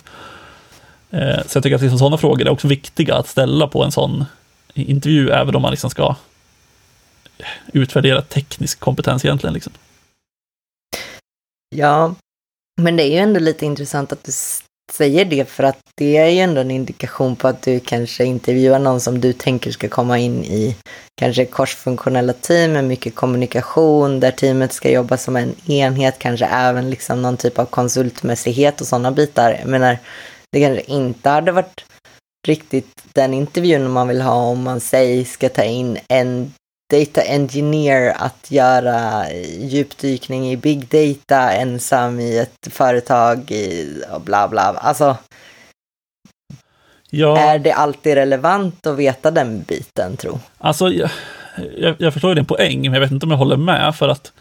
Eh, 1.11 1.41
så 1.45 1.57
jag 1.57 1.63
tycker 1.63 1.75
att 1.75 1.81
liksom 1.81 1.99
sådana 1.99 2.17
frågor 2.17 2.45
är 2.45 2.49
också 2.49 2.67
viktiga 2.67 3.15
att 3.15 3.27
ställa 3.27 3.67
på 3.67 3.83
en 3.83 3.91
sån 3.91 4.25
intervju, 4.73 5.29
även 5.29 5.55
om 5.55 5.61
man 5.61 5.71
liksom 5.71 5.89
ska 5.89 6.15
eh, 7.37 7.45
utvärdera 7.73 8.21
teknisk 8.21 8.79
kompetens 8.79 9.25
egentligen. 9.25 9.53
Liksom. 9.53 9.73
Ja, 11.75 12.15
men 12.81 12.95
det 12.95 13.03
är 13.03 13.11
ju 13.11 13.17
ändå 13.17 13.39
lite 13.39 13.65
intressant 13.65 14.11
att 14.11 14.23
du 14.23 14.31
säger 14.91 15.25
det 15.25 15.50
för 15.50 15.63
att 15.63 15.79
det 15.96 16.17
är 16.17 16.27
ju 16.27 16.39
ändå 16.39 16.62
en 16.62 16.72
indikation 16.72 17.36
på 17.36 17.48
att 17.48 17.62
du 17.62 17.79
kanske 17.79 18.25
intervjuar 18.25 18.79
någon 18.79 19.01
som 19.01 19.22
du 19.22 19.34
tänker 19.34 19.72
ska 19.72 19.89
komma 19.89 20.17
in 20.17 20.44
i 20.44 20.75
kanske 21.15 21.46
korsfunktionella 21.46 22.34
team 22.34 22.74
med 22.74 22.84
mycket 22.84 23.15
kommunikation 23.15 24.20
där 24.20 24.32
teamet 24.32 24.74
ska 24.74 24.91
jobba 24.91 25.17
som 25.17 25.36
en 25.36 25.56
enhet, 25.72 26.20
kanske 26.20 26.46
även 26.46 26.89
liksom 26.89 27.22
någon 27.22 27.38
typ 27.38 27.60
av 27.60 27.65
konsultmässighet 27.65 28.82
och 28.82 28.88
sådana 28.88 29.12
bitar. 29.12 29.58
Jag 29.60 29.70
menar, 29.70 29.98
det 30.51 30.62
kanske 30.62 30.91
inte 30.91 31.29
hade 31.29 31.51
varit 31.51 31.86
riktigt 32.48 33.03
den 33.13 33.34
intervjun 33.34 33.91
man 33.91 34.08
vill 34.08 34.22
ha 34.22 34.34
om 34.34 34.63
man 34.63 34.79
säger 34.79 35.24
ska 35.24 35.50
ta 35.50 35.63
in 35.63 35.98
en 36.08 36.53
data 36.89 37.22
engineer 37.22 38.13
att 38.17 38.51
göra 38.51 39.34
djupdykning 39.60 40.51
i 40.51 40.58
big 40.58 40.88
data 40.88 41.51
ensam 41.51 42.20
i 42.20 42.38
ett 42.38 42.74
företag 42.74 43.51
i, 43.51 44.01
och 44.12 44.22
bla 44.22 44.48
bla. 44.48 44.62
Alltså, 44.62 45.17
ja. 47.10 47.38
är 47.38 47.60
det 47.60 47.72
alltid 47.72 48.13
relevant 48.13 48.88
att 48.88 48.98
veta 48.98 49.32
den 49.32 49.62
biten 49.62 50.17
tro? 50.17 50.39
Alltså, 50.58 50.89
jag, 50.89 51.10
jag, 51.77 51.96
jag 51.98 52.13
förstår 52.13 52.36
din 52.36 52.46
poäng, 52.46 52.82
men 52.82 52.94
jag 52.94 53.01
vet 53.01 53.12
inte 53.12 53.25
om 53.25 53.32
jag 53.32 53.38
håller 53.38 53.58
med 53.58 53.96
för 53.96 54.08
att 54.08 54.32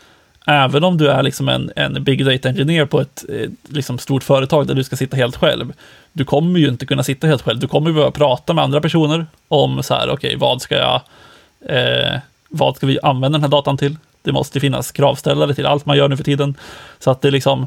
även 0.46 0.84
om 0.84 0.98
du 0.98 1.10
är 1.10 1.22
liksom 1.22 1.48
en, 1.48 1.72
en 1.76 2.04
big 2.04 2.24
data 2.24 2.48
engineer 2.48 2.84
på 2.84 3.00
ett 3.00 3.24
liksom 3.68 3.98
stort 3.98 4.24
företag 4.24 4.66
där 4.66 4.74
du 4.74 4.84
ska 4.84 4.96
sitta 4.96 5.16
helt 5.16 5.36
själv, 5.36 5.72
du 6.12 6.24
kommer 6.24 6.60
ju 6.60 6.68
inte 6.68 6.86
kunna 6.86 7.02
sitta 7.02 7.26
helt 7.26 7.42
själv. 7.42 7.58
Du 7.58 7.68
kommer 7.68 7.92
behöva 7.92 8.10
prata 8.10 8.52
med 8.52 8.64
andra 8.64 8.80
personer 8.80 9.26
om 9.48 9.82
så 9.82 9.94
här, 9.94 10.10
okej, 10.10 10.28
okay, 10.28 10.36
vad 10.36 10.62
ska 10.62 10.74
jag 10.74 11.00
eh, 11.68 12.20
vad 12.48 12.76
ska 12.76 12.86
vi 12.86 12.98
använda 13.02 13.38
den 13.38 13.42
här 13.42 13.50
datan 13.50 13.76
till? 13.76 13.96
Det 14.22 14.32
måste 14.32 14.60
finnas 14.60 14.92
kravställare 14.92 15.54
till 15.54 15.66
allt 15.66 15.86
man 15.86 15.96
gör 15.96 16.08
nu 16.08 16.16
för 16.16 16.24
tiden. 16.24 16.54
Så 16.98 17.10
att 17.10 17.20
det 17.20 17.30
liksom, 17.30 17.66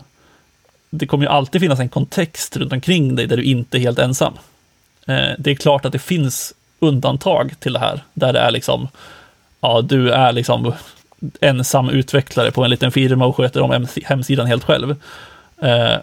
det 0.89 1.07
kommer 1.07 1.25
ju 1.25 1.31
alltid 1.31 1.61
finnas 1.61 1.79
en 1.79 1.89
kontext 1.89 2.57
runt 2.57 2.73
omkring 2.73 3.15
dig 3.15 3.27
där 3.27 3.37
du 3.37 3.43
inte 3.43 3.77
är 3.77 3.79
helt 3.79 3.99
ensam. 3.99 4.33
Eh, 5.07 5.29
det 5.37 5.51
är 5.51 5.55
klart 5.55 5.85
att 5.85 5.91
det 5.91 5.99
finns 5.99 6.53
undantag 6.79 7.53
till 7.59 7.73
det 7.73 7.79
här, 7.79 8.03
där 8.13 8.33
det 8.33 8.39
är 8.39 8.51
liksom, 8.51 8.87
ja, 9.61 9.81
du 9.81 10.11
är 10.11 10.31
liksom 10.31 10.73
ensam 11.41 11.89
utvecklare 11.89 12.51
på 12.51 12.63
en 12.63 12.69
liten 12.69 12.91
firma 12.91 13.25
och 13.25 13.35
sköter 13.35 13.61
om 13.61 13.87
hemsidan 14.03 14.47
helt 14.47 14.63
själv. 14.63 14.95
Eh, 15.61 15.95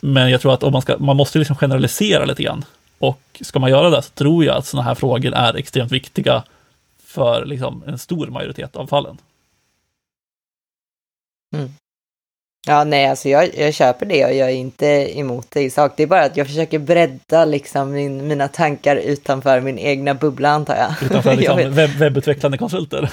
men 0.00 0.30
jag 0.30 0.40
tror 0.40 0.54
att 0.54 0.62
om 0.62 0.72
man, 0.72 0.82
ska, 0.82 0.98
man 0.98 1.16
måste 1.16 1.38
liksom 1.38 1.56
generalisera 1.56 2.24
lite 2.24 2.42
grann. 2.42 2.64
Och 2.98 3.20
ska 3.40 3.58
man 3.58 3.70
göra 3.70 3.90
det 3.90 4.02
så 4.02 4.10
tror 4.10 4.44
jag 4.44 4.56
att 4.56 4.66
sådana 4.66 4.88
här 4.88 4.94
frågor 4.94 5.34
är 5.34 5.56
extremt 5.56 5.92
viktiga 5.92 6.42
för 7.14 7.44
liksom, 7.44 7.82
en 7.86 7.98
stor 7.98 8.26
majoritet 8.26 8.76
av 8.76 8.86
fallen. 8.86 9.18
Mm. 11.54 11.70
Ja, 12.66 12.84
nej, 12.84 13.06
alltså 13.06 13.28
jag, 13.28 13.58
jag 13.58 13.74
köper 13.74 14.06
det 14.06 14.24
och 14.24 14.34
jag 14.34 14.50
är 14.50 14.54
inte 14.54 14.86
emot 15.18 15.46
det 15.50 15.62
i 15.62 15.70
sak. 15.70 15.92
Det 15.96 16.02
är 16.02 16.06
bara 16.06 16.24
att 16.24 16.36
jag 16.36 16.46
försöker 16.46 16.78
bredda 16.78 17.44
liksom 17.44 17.92
min, 17.92 18.28
mina 18.28 18.48
tankar 18.48 18.96
utanför 18.96 19.60
min 19.60 19.78
egna 19.78 20.14
bubbla, 20.14 20.48
antar 20.48 20.76
jag. 20.76 21.10
Utanför 21.10 21.36
liksom 21.36 21.74
webb, 21.74 21.90
webbutvecklande 21.90 22.58
konsulter? 22.58 23.10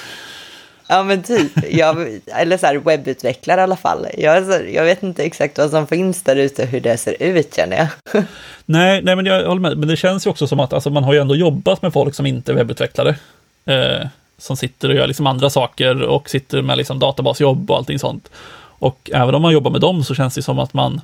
Ja, 0.88 1.02
men 1.02 1.22
typ. 1.22 1.52
Jag, 1.70 2.20
eller 2.26 2.56
så 2.56 2.66
här, 2.66 2.76
webbutvecklare 2.76 3.60
i 3.60 3.62
alla 3.62 3.76
fall. 3.76 4.06
Jag, 4.18 4.70
jag 4.70 4.84
vet 4.84 5.02
inte 5.02 5.24
exakt 5.24 5.58
vad 5.58 5.70
som 5.70 5.86
finns 5.86 6.22
där 6.22 6.36
ute, 6.36 6.66
hur 6.66 6.80
det 6.80 6.96
ser 6.96 7.22
ut, 7.22 7.54
känner 7.54 7.76
jag. 7.76 8.24
nej, 8.64 9.02
nej, 9.02 9.16
men 9.16 9.26
jag 9.26 9.46
håller 9.46 9.60
med. 9.60 9.78
Men 9.78 9.88
det 9.88 9.96
känns 9.96 10.26
ju 10.26 10.30
också 10.30 10.46
som 10.46 10.60
att 10.60 10.72
alltså, 10.72 10.90
man 10.90 11.04
har 11.04 11.12
ju 11.12 11.18
ändå 11.18 11.36
jobbat 11.36 11.82
med 11.82 11.92
folk 11.92 12.14
som 12.14 12.26
inte 12.26 12.52
är 12.52 12.56
webbutvecklare 12.56 13.16
eh, 13.64 14.06
som 14.38 14.56
sitter 14.56 14.88
och 14.88 14.94
gör 14.94 15.06
liksom 15.06 15.26
andra 15.26 15.50
saker 15.50 16.02
och 16.02 16.30
sitter 16.30 16.62
med 16.62 16.78
liksom 16.78 16.98
databasjobb 16.98 17.70
och 17.70 17.76
allting 17.76 17.98
sånt. 17.98 18.30
Och 18.78 19.10
även 19.12 19.34
om 19.34 19.42
man 19.42 19.52
jobbar 19.52 19.70
med 19.70 19.80
dem 19.80 20.04
så 20.04 20.14
känns 20.14 20.34
det 20.34 20.42
som 20.42 20.58
att 20.58 20.74
man 20.74 21.00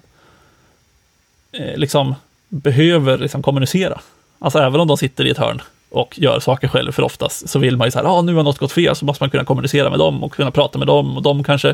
eh, 1.53 1.77
liksom 1.77 2.15
behöver 2.49 3.19
liksom 3.19 3.43
kommunicera. 3.43 4.01
Alltså 4.39 4.59
även 4.59 4.81
om 4.81 4.89
de 4.89 4.97
sitter 4.97 5.27
i 5.27 5.31
ett 5.31 5.39
hörn 5.39 5.63
och 5.91 6.19
gör 6.19 6.41
saker 6.41 6.69
själv, 6.69 6.93
för 6.93 7.03
oftast 7.03 7.49
så 7.49 7.59
vill 7.59 7.77
man 7.77 7.87
ju 7.87 7.91
så 7.91 7.99
här, 7.99 8.07
ah, 8.07 8.23
nu 8.23 8.35
har 8.35 8.43
något 8.43 8.59
gått 8.59 8.73
fel, 8.73 8.97
så 8.97 9.05
måste 9.05 9.23
man 9.23 9.31
kunna 9.31 9.45
kommunicera 9.45 9.91
med 9.91 9.99
dem 9.99 10.25
och 10.25 10.33
kunna 10.33 10.51
prata 10.51 10.79
med 10.79 10.87
dem 10.87 11.17
och 11.17 11.23
de 11.23 11.45
kanske, 11.45 11.69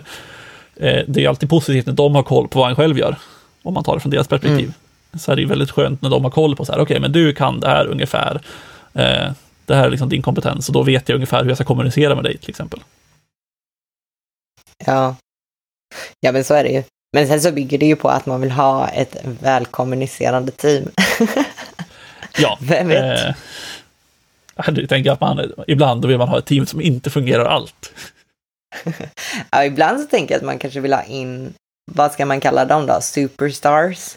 eh, 0.76 1.02
det 1.06 1.24
är 1.24 1.28
alltid 1.28 1.50
positivt 1.50 1.86
när 1.86 1.92
de 1.92 2.14
har 2.14 2.22
koll 2.22 2.48
på 2.48 2.58
vad 2.58 2.70
en 2.70 2.76
själv 2.76 2.98
gör, 2.98 3.16
om 3.62 3.74
man 3.74 3.84
tar 3.84 3.94
det 3.94 4.00
från 4.00 4.10
deras 4.10 4.28
perspektiv. 4.28 4.64
Mm. 4.64 5.20
Så 5.20 5.32
är 5.32 5.36
det 5.36 5.42
ju 5.42 5.48
väldigt 5.48 5.70
skönt 5.70 6.02
när 6.02 6.10
de 6.10 6.24
har 6.24 6.30
koll 6.30 6.56
på 6.56 6.64
så 6.64 6.72
här, 6.72 6.78
okej, 6.78 6.82
okay, 6.82 7.00
men 7.00 7.12
du 7.12 7.32
kan 7.32 7.60
det 7.60 7.68
här 7.68 7.86
ungefär, 7.86 8.40
eh, 8.94 9.30
det 9.66 9.74
här 9.74 9.86
är 9.86 9.90
liksom 9.90 10.08
din 10.08 10.22
kompetens 10.22 10.68
och 10.68 10.74
då 10.74 10.82
vet 10.82 11.08
jag 11.08 11.14
ungefär 11.14 11.42
hur 11.42 11.48
jag 11.48 11.56
ska 11.56 11.64
kommunicera 11.64 12.14
med 12.14 12.24
dig 12.24 12.38
till 12.38 12.50
exempel. 12.50 12.80
Ja, 14.86 15.16
ja 16.20 16.32
men 16.32 16.44
så 16.44 16.54
är 16.54 16.64
det 16.64 16.70
ju. 16.70 16.82
Men 17.12 17.28
sen 17.28 17.40
så 17.40 17.52
bygger 17.52 17.78
det 17.78 17.86
ju 17.86 17.96
på 17.96 18.08
att 18.08 18.26
man 18.26 18.40
vill 18.40 18.50
ha 18.50 18.88
ett 18.88 19.16
välkommunicerande 19.40 20.52
team. 20.52 20.88
ja. 22.38 22.58
Vem 22.60 22.88
vet? 22.88 23.26
Eh, 23.26 23.34
jag 24.56 24.88
tänker 24.88 25.10
att 25.10 25.20
man 25.20 25.52
ibland 25.66 26.06
vill 26.06 26.18
man 26.18 26.28
ha 26.28 26.38
ett 26.38 26.46
team 26.46 26.66
som 26.66 26.80
inte 26.80 27.10
fungerar 27.10 27.44
allt. 27.44 27.92
ja, 29.50 29.64
ibland 29.64 30.00
så 30.00 30.06
tänker 30.06 30.34
jag 30.34 30.38
att 30.38 30.46
man 30.46 30.58
kanske 30.58 30.80
vill 30.80 30.92
ha 30.92 31.02
in, 31.02 31.54
vad 31.92 32.12
ska 32.12 32.26
man 32.26 32.40
kalla 32.40 32.64
dem 32.64 32.86
då, 32.86 33.00
superstars? 33.00 34.16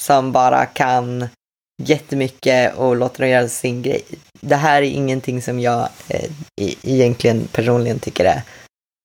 Som 0.00 0.32
bara 0.32 0.66
kan 0.66 1.28
jättemycket 1.76 2.74
och 2.76 2.96
låter 2.96 3.20
dem 3.20 3.28
göra 3.28 3.48
sin 3.48 3.82
grej. 3.82 4.02
Det 4.40 4.56
här 4.56 4.82
är 4.82 4.86
ingenting 4.86 5.42
som 5.42 5.60
jag 5.60 5.88
eh, 6.08 6.30
egentligen 6.82 7.48
personligen 7.52 7.98
tycker 7.98 8.24
är 8.24 8.42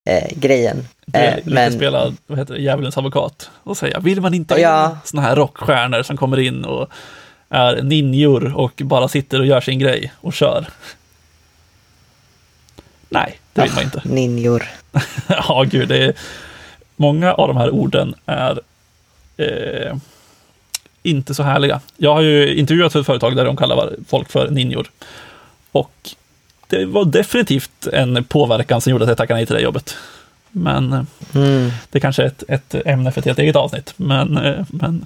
eh, 0.09 0.27
grejen. 0.35 0.87
Det 1.05 1.17
är 1.17 1.37
eh, 1.37 1.43
men... 1.45 1.73
spela 1.73 2.13
vad 2.27 2.39
heter 2.39 2.53
det, 2.53 2.61
djävulens 2.61 2.97
advokat 2.97 3.49
och 3.63 3.77
säga, 3.77 3.99
vill 3.99 4.21
man 4.21 4.33
inte 4.33 4.55
ja. 4.55 4.69
ha 4.69 4.97
sådana 5.03 5.27
här 5.27 5.35
rockstjärnor 5.35 6.03
som 6.03 6.17
kommer 6.17 6.39
in 6.39 6.65
och 6.65 6.89
är 7.49 7.81
ninjor 7.81 8.57
och 8.57 8.81
bara 8.85 9.07
sitter 9.07 9.39
och 9.39 9.45
gör 9.45 9.61
sin 9.61 9.79
grej 9.79 10.13
och 10.21 10.33
kör? 10.33 10.67
Nej, 13.09 13.39
det 13.53 13.61
vill 13.61 13.71
oh, 13.71 13.75
man 13.75 13.83
inte. 13.83 14.01
Ninjor. 14.05 14.63
ja, 15.27 15.65
gud, 15.67 15.89
det 15.89 16.03
är 16.03 16.13
många 16.95 17.33
av 17.33 17.47
de 17.47 17.57
här 17.57 17.69
orden 17.69 18.15
är 18.25 18.59
eh, 19.37 19.95
inte 21.09 21.33
så 21.33 21.43
härliga. 21.43 21.81
Jag 21.97 22.13
har 22.13 22.21
ju 22.21 22.55
intervjuat 22.55 22.93
för 22.93 22.99
ett 22.99 23.05
företag 23.05 23.35
där 23.35 23.45
de 23.45 23.57
kallar 23.57 23.93
folk 24.07 24.31
för 24.31 24.49
ninjor. 24.49 24.89
Och 25.71 26.09
det 26.67 26.85
var 26.85 27.05
definitivt 27.05 27.87
en 27.93 28.23
påverkan 28.23 28.81
som 28.81 28.91
gjorde 28.91 29.03
att 29.03 29.09
jag 29.09 29.17
tackade 29.17 29.37
nej 29.37 29.45
till 29.45 29.55
det 29.55 29.61
jobbet. 29.61 29.95
Men 30.51 30.93
eh, 30.93 31.03
mm. 31.35 31.71
det 31.89 31.99
kanske 31.99 32.23
är 32.23 32.27
ett, 32.27 32.43
ett 32.47 32.75
ämne 32.85 33.11
för 33.11 33.21
ett 33.21 33.25
helt 33.25 33.39
eget 33.39 33.55
avsnitt. 33.55 33.93
Men, 33.95 34.37
eh, 34.37 34.65
men... 34.69 35.05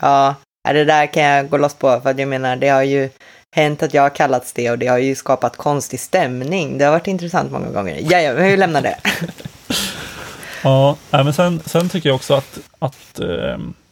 Ja, 0.00 0.34
det 0.62 0.84
där 0.84 1.06
kan 1.06 1.22
jag 1.22 1.48
gå 1.48 1.56
loss 1.56 1.74
på, 1.74 2.00
för 2.00 2.20
jag 2.20 2.28
menar, 2.28 2.56
det 2.56 2.68
har 2.68 2.82
ju 2.82 3.10
hänt 3.56 3.82
att 3.82 3.94
jag 3.94 4.02
har 4.02 4.10
kallats 4.10 4.52
det 4.52 4.70
och 4.70 4.78
det 4.78 4.86
har 4.86 4.98
ju 4.98 5.14
skapat 5.14 5.56
konstig 5.56 6.00
stämning. 6.00 6.78
Det 6.78 6.84
har 6.84 6.92
varit 6.92 7.06
intressant 7.06 7.52
många 7.52 7.70
gånger. 7.70 7.98
Ja, 8.10 8.20
ja, 8.20 8.32
vi 8.32 8.56
lämnar 8.56 8.82
det. 8.82 8.96
ja, 10.62 10.96
men 11.10 11.32
sen, 11.32 11.60
sen 11.66 11.88
tycker 11.88 12.08
jag 12.08 12.16
också 12.16 12.34
att, 12.34 12.58
att 12.78 13.20
ähm, 13.20 13.28
Eh, 13.50 13.87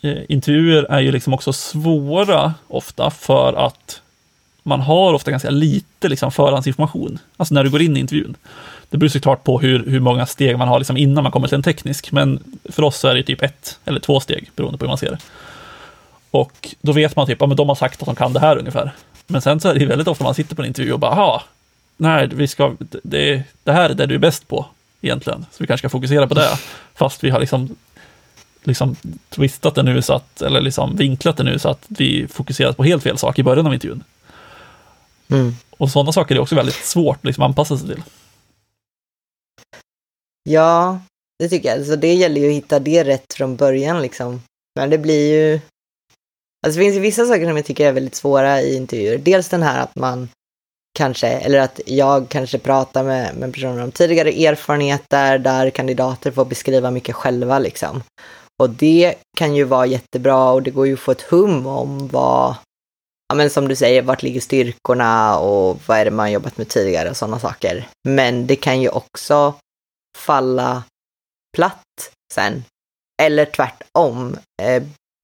Eh, 0.00 0.22
intervjuer 0.28 0.82
är 0.82 1.00
ju 1.00 1.12
liksom 1.12 1.34
också 1.34 1.52
svåra 1.52 2.54
ofta 2.68 3.10
för 3.10 3.52
att 3.52 4.00
man 4.62 4.80
har 4.80 5.14
ofta 5.14 5.30
ganska 5.30 5.50
lite 5.50 6.08
liksom 6.08 6.32
förhandsinformation, 6.32 7.18
alltså 7.36 7.54
när 7.54 7.64
du 7.64 7.70
går 7.70 7.82
in 7.82 7.96
i 7.96 8.00
intervjun. 8.00 8.36
Det 8.90 8.96
beror 8.96 9.08
såklart 9.08 9.44
på 9.44 9.60
hur, 9.60 9.86
hur 9.86 10.00
många 10.00 10.26
steg 10.26 10.58
man 10.58 10.68
har 10.68 10.78
liksom 10.78 10.96
innan 10.96 11.22
man 11.22 11.32
kommer 11.32 11.48
till 11.48 11.54
en 11.54 11.62
teknisk, 11.62 12.12
men 12.12 12.58
för 12.64 12.82
oss 12.82 12.96
så 12.96 13.08
är 13.08 13.14
det 13.14 13.22
typ 13.22 13.42
ett 13.42 13.78
eller 13.84 14.00
två 14.00 14.20
steg 14.20 14.50
beroende 14.56 14.78
på 14.78 14.84
hur 14.84 14.88
man 14.88 14.98
ser 14.98 15.10
det. 15.10 15.18
Och 16.30 16.74
då 16.80 16.92
vet 16.92 17.16
man 17.16 17.26
typ, 17.26 17.40
ja 17.40 17.46
men 17.46 17.56
de 17.56 17.68
har 17.68 17.76
sagt 17.76 18.02
att 18.02 18.06
de 18.06 18.14
kan 18.14 18.32
det 18.32 18.40
här 18.40 18.56
ungefär. 18.58 18.92
Men 19.26 19.42
sen 19.42 19.60
så 19.60 19.68
är 19.68 19.74
det 19.74 19.86
väldigt 19.86 20.08
ofta 20.08 20.24
man 20.24 20.34
sitter 20.34 20.56
på 20.56 20.62
en 20.62 20.68
intervju 20.68 20.92
och 20.92 20.98
bara, 20.98 21.16
ja, 21.16 21.42
nej, 21.96 22.28
vi 22.32 22.48
ska, 22.48 22.74
det, 23.02 23.42
det 23.64 23.72
här 23.72 23.90
är 23.90 23.94
det 23.94 24.06
du 24.06 24.14
är 24.14 24.18
bäst 24.18 24.48
på 24.48 24.66
egentligen, 25.00 25.46
så 25.50 25.56
vi 25.58 25.66
kanske 25.66 25.88
ska 25.88 25.98
fokusera 25.98 26.26
på 26.26 26.34
det. 26.34 26.58
Fast 26.94 27.24
vi 27.24 27.30
har 27.30 27.40
liksom, 27.40 27.76
liksom 28.66 28.96
twistat 29.28 29.74
det 29.74 29.82
nu 29.82 30.02
så 30.02 30.12
att, 30.12 30.42
eller 30.42 30.60
liksom 30.60 30.96
vinklat 30.96 31.36
det 31.36 31.42
nu 31.42 31.58
så 31.58 31.68
att 31.68 31.84
vi 31.88 32.26
fokuserar 32.28 32.72
på 32.72 32.84
helt 32.84 33.02
fel 33.02 33.18
sak 33.18 33.38
i 33.38 33.42
början 33.42 33.66
av 33.66 33.74
intervjun. 33.74 34.04
Mm. 35.30 35.54
Och 35.70 35.90
sådana 35.90 36.12
saker 36.12 36.34
är 36.34 36.38
också 36.38 36.54
väldigt 36.54 36.74
svårt 36.74 37.24
liksom, 37.24 37.42
att 37.42 37.48
anpassa 37.48 37.78
sig 37.78 37.88
till. 37.88 38.02
Ja, 40.48 41.00
det 41.38 41.48
tycker 41.48 41.76
jag. 41.76 41.86
Så 41.86 41.96
det 41.96 42.14
gäller 42.14 42.40
ju 42.40 42.48
att 42.48 42.54
hitta 42.54 42.78
det 42.78 43.04
rätt 43.04 43.34
från 43.34 43.56
början 43.56 44.02
liksom. 44.02 44.42
Men 44.78 44.90
det 44.90 44.98
blir 44.98 45.32
ju... 45.32 45.60
Alltså 46.66 46.78
det 46.78 46.84
finns 46.84 46.96
ju 46.96 47.00
vissa 47.00 47.26
saker 47.26 47.46
som 47.46 47.56
jag 47.56 47.66
tycker 47.66 47.88
är 47.88 47.92
väldigt 47.92 48.14
svåra 48.14 48.62
i 48.62 48.76
intervjuer. 48.76 49.18
Dels 49.18 49.48
den 49.48 49.62
här 49.62 49.82
att 49.82 49.96
man 49.96 50.28
kanske, 50.96 51.28
eller 51.28 51.60
att 51.60 51.80
jag 51.86 52.28
kanske 52.28 52.58
pratar 52.58 53.04
med, 53.04 53.36
med 53.36 53.52
personer 53.52 53.82
om 53.82 53.92
tidigare 53.92 54.30
erfarenheter 54.30 55.38
där 55.38 55.70
kandidater 55.70 56.30
får 56.30 56.44
beskriva 56.44 56.90
mycket 56.90 57.14
själva 57.14 57.58
liksom. 57.58 58.02
Och 58.58 58.70
det 58.70 59.14
kan 59.36 59.54
ju 59.54 59.64
vara 59.64 59.86
jättebra 59.86 60.50
och 60.50 60.62
det 60.62 60.70
går 60.70 60.86
ju 60.86 60.94
att 60.94 61.00
få 61.00 61.12
ett 61.12 61.22
hum 61.22 61.66
om 61.66 62.08
vad, 62.08 62.54
ja 63.28 63.34
men 63.34 63.50
som 63.50 63.68
du 63.68 63.76
säger, 63.76 64.02
vart 64.02 64.22
ligger 64.22 64.40
styrkorna 64.40 65.38
och 65.38 65.80
vad 65.86 65.98
är 65.98 66.04
det 66.04 66.10
man 66.10 66.32
jobbat 66.32 66.58
med 66.58 66.68
tidigare 66.68 67.10
och 67.10 67.16
sådana 67.16 67.38
saker. 67.38 67.88
Men 68.08 68.46
det 68.46 68.56
kan 68.56 68.80
ju 68.80 68.88
också 68.88 69.54
falla 70.18 70.82
platt 71.56 72.10
sen. 72.34 72.64
Eller 73.22 73.44
tvärtom, 73.44 74.36
eh, 74.62 74.82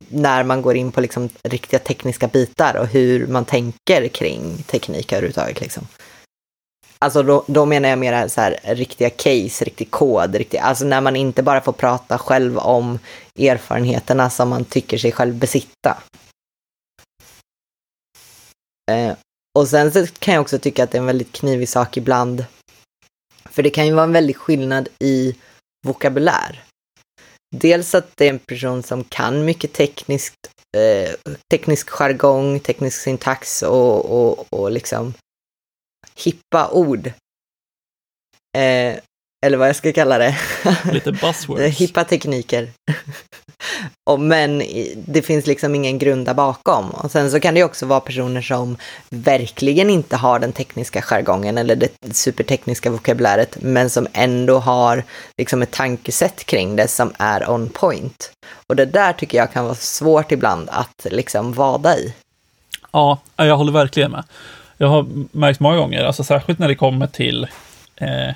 när 0.09 0.45
man 0.45 0.63
går 0.63 0.77
in 0.77 0.93
på 0.93 1.01
liksom 1.01 1.29
riktiga 1.43 1.81
tekniska 1.81 2.29
bitar 2.29 2.77
och 2.77 2.87
hur 2.87 3.27
man 3.27 3.45
tänker 3.45 4.09
kring 4.09 4.63
teknik 4.63 5.13
överhuvudtaget. 5.13 5.61
Liksom. 5.61 5.87
Alltså 7.03 7.23
då, 7.23 7.45
då 7.47 7.67
menar 7.67 7.89
jag 7.89 7.99
mer 7.99 8.29
så 8.29 8.41
här 8.41 8.61
riktiga 8.63 9.11
case, 9.11 9.65
riktig 9.65 9.91
kod, 9.91 10.35
riktig, 10.35 10.59
alltså 10.59 10.85
när 10.85 11.01
man 11.01 11.17
inte 11.17 11.43
bara 11.43 11.61
får 11.61 11.73
prata 11.73 12.19
själv 12.19 12.59
om 12.59 12.99
erfarenheterna 13.39 14.31
som 14.31 14.49
man 14.49 14.65
tycker 14.65 14.99
sig 14.99 15.13
själv 15.13 15.35
besitta. 15.35 16.03
Eh, 18.91 19.17
och 19.59 19.69
sen 19.69 19.93
så 19.93 20.07
kan 20.07 20.35
jag 20.35 20.41
också 20.41 20.59
tycka 20.59 20.85
att 20.85 20.91
det 20.91 20.99
är 20.99 21.01
en 21.01 21.07
väldigt 21.07 21.33
knivig 21.33 21.69
sak 21.69 21.97
ibland. 21.97 22.45
För 23.45 23.63
det 23.63 23.71
kan 23.71 23.87
ju 23.87 23.93
vara 23.93 24.05
en 24.05 24.13
väldig 24.13 24.37
skillnad 24.37 24.89
i 24.99 25.37
vokabulär. 25.87 26.65
Dels 27.57 27.95
att 27.95 28.17
det 28.17 28.27
är 28.27 28.31
en 28.31 28.39
person 28.39 28.83
som 28.83 29.05
kan 29.05 29.45
mycket 29.45 29.73
tekniskt, 29.73 30.35
eh, 30.77 31.15
teknisk 31.51 31.91
jargong, 31.91 32.61
teknisk 32.61 33.01
syntax 33.01 33.63
och, 33.63 34.05
och, 34.05 34.53
och 34.53 34.71
liksom 34.71 35.15
hippa 36.15 36.69
ord. 36.71 37.07
Eh, 38.57 38.99
eller 39.45 39.57
vad 39.57 39.69
jag 39.69 39.77
ska 39.77 39.93
kalla 39.93 40.19
det. 40.19 40.37
Lite 40.93 41.13
buzzwords. 41.13 41.79
hippa 41.79 42.05
tekniker. 42.05 42.69
och, 44.11 44.21
men 44.21 44.63
det 44.97 45.23
finns 45.23 45.47
liksom 45.47 45.75
ingen 45.75 45.99
grunda 45.99 46.35
bakom. 46.35 46.91
Och 46.91 47.11
sen 47.11 47.31
så 47.31 47.41
kan 47.41 47.55
det 47.55 47.65
också 47.65 47.87
vara 47.87 48.01
personer 48.01 48.43
som 48.43 48.77
verkligen 49.11 49.91
inte 49.91 50.17
har 50.17 50.39
den 50.39 50.53
tekniska 50.53 51.03
jargongen 51.03 51.59
eller 51.59 51.77
det 51.77 52.15
supertekniska 52.15 52.91
vokabuläret, 52.91 53.57
men 53.61 53.91
som 53.91 54.07
ändå 54.13 54.59
har 54.59 55.05
liksom 55.39 55.63
ett 55.63 55.71
tankesätt 55.71 56.45
kring 56.45 56.77
det 56.77 56.89
som 56.89 57.13
är 57.19 57.51
on 57.51 57.69
point. 57.69 58.33
Och 58.67 58.77
det 58.77 58.87
där 58.87 59.13
tycker 59.13 59.39
jag 59.39 59.53
kan 59.53 59.65
vara 59.65 59.75
svårt 59.75 60.33
ibland 60.33 60.69
att 60.71 61.07
liksom 61.11 61.53
vada 61.53 61.99
i. 61.99 62.15
Ja, 62.93 63.19
jag 63.37 63.57
håller 63.57 63.73
verkligen 63.73 64.11
med. 64.11 64.25
Jag 64.83 64.89
har 64.89 65.07
märkt 65.33 65.61
många 65.61 65.77
gånger, 65.77 66.05
alltså 66.05 66.25
särskilt 66.25 66.59
när 66.59 66.69
det 66.69 66.75
kommer 66.75 67.07
till 67.07 67.47
eh, 67.97 68.35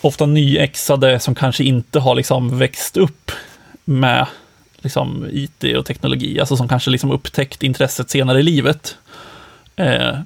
ofta 0.00 0.26
nyexade 0.26 1.20
som 1.20 1.34
kanske 1.34 1.64
inte 1.64 2.00
har 2.00 2.14
liksom 2.14 2.58
växt 2.58 2.96
upp 2.96 3.30
med 3.84 4.26
liksom 4.78 5.26
IT 5.32 5.76
och 5.76 5.86
teknologi, 5.86 6.40
alltså 6.40 6.56
som 6.56 6.68
kanske 6.68 6.90
liksom 6.90 7.10
upptäckt 7.10 7.62
intresset 7.62 8.10
senare 8.10 8.40
i 8.40 8.42
livet. 8.42 8.96
Eh, 9.76 10.18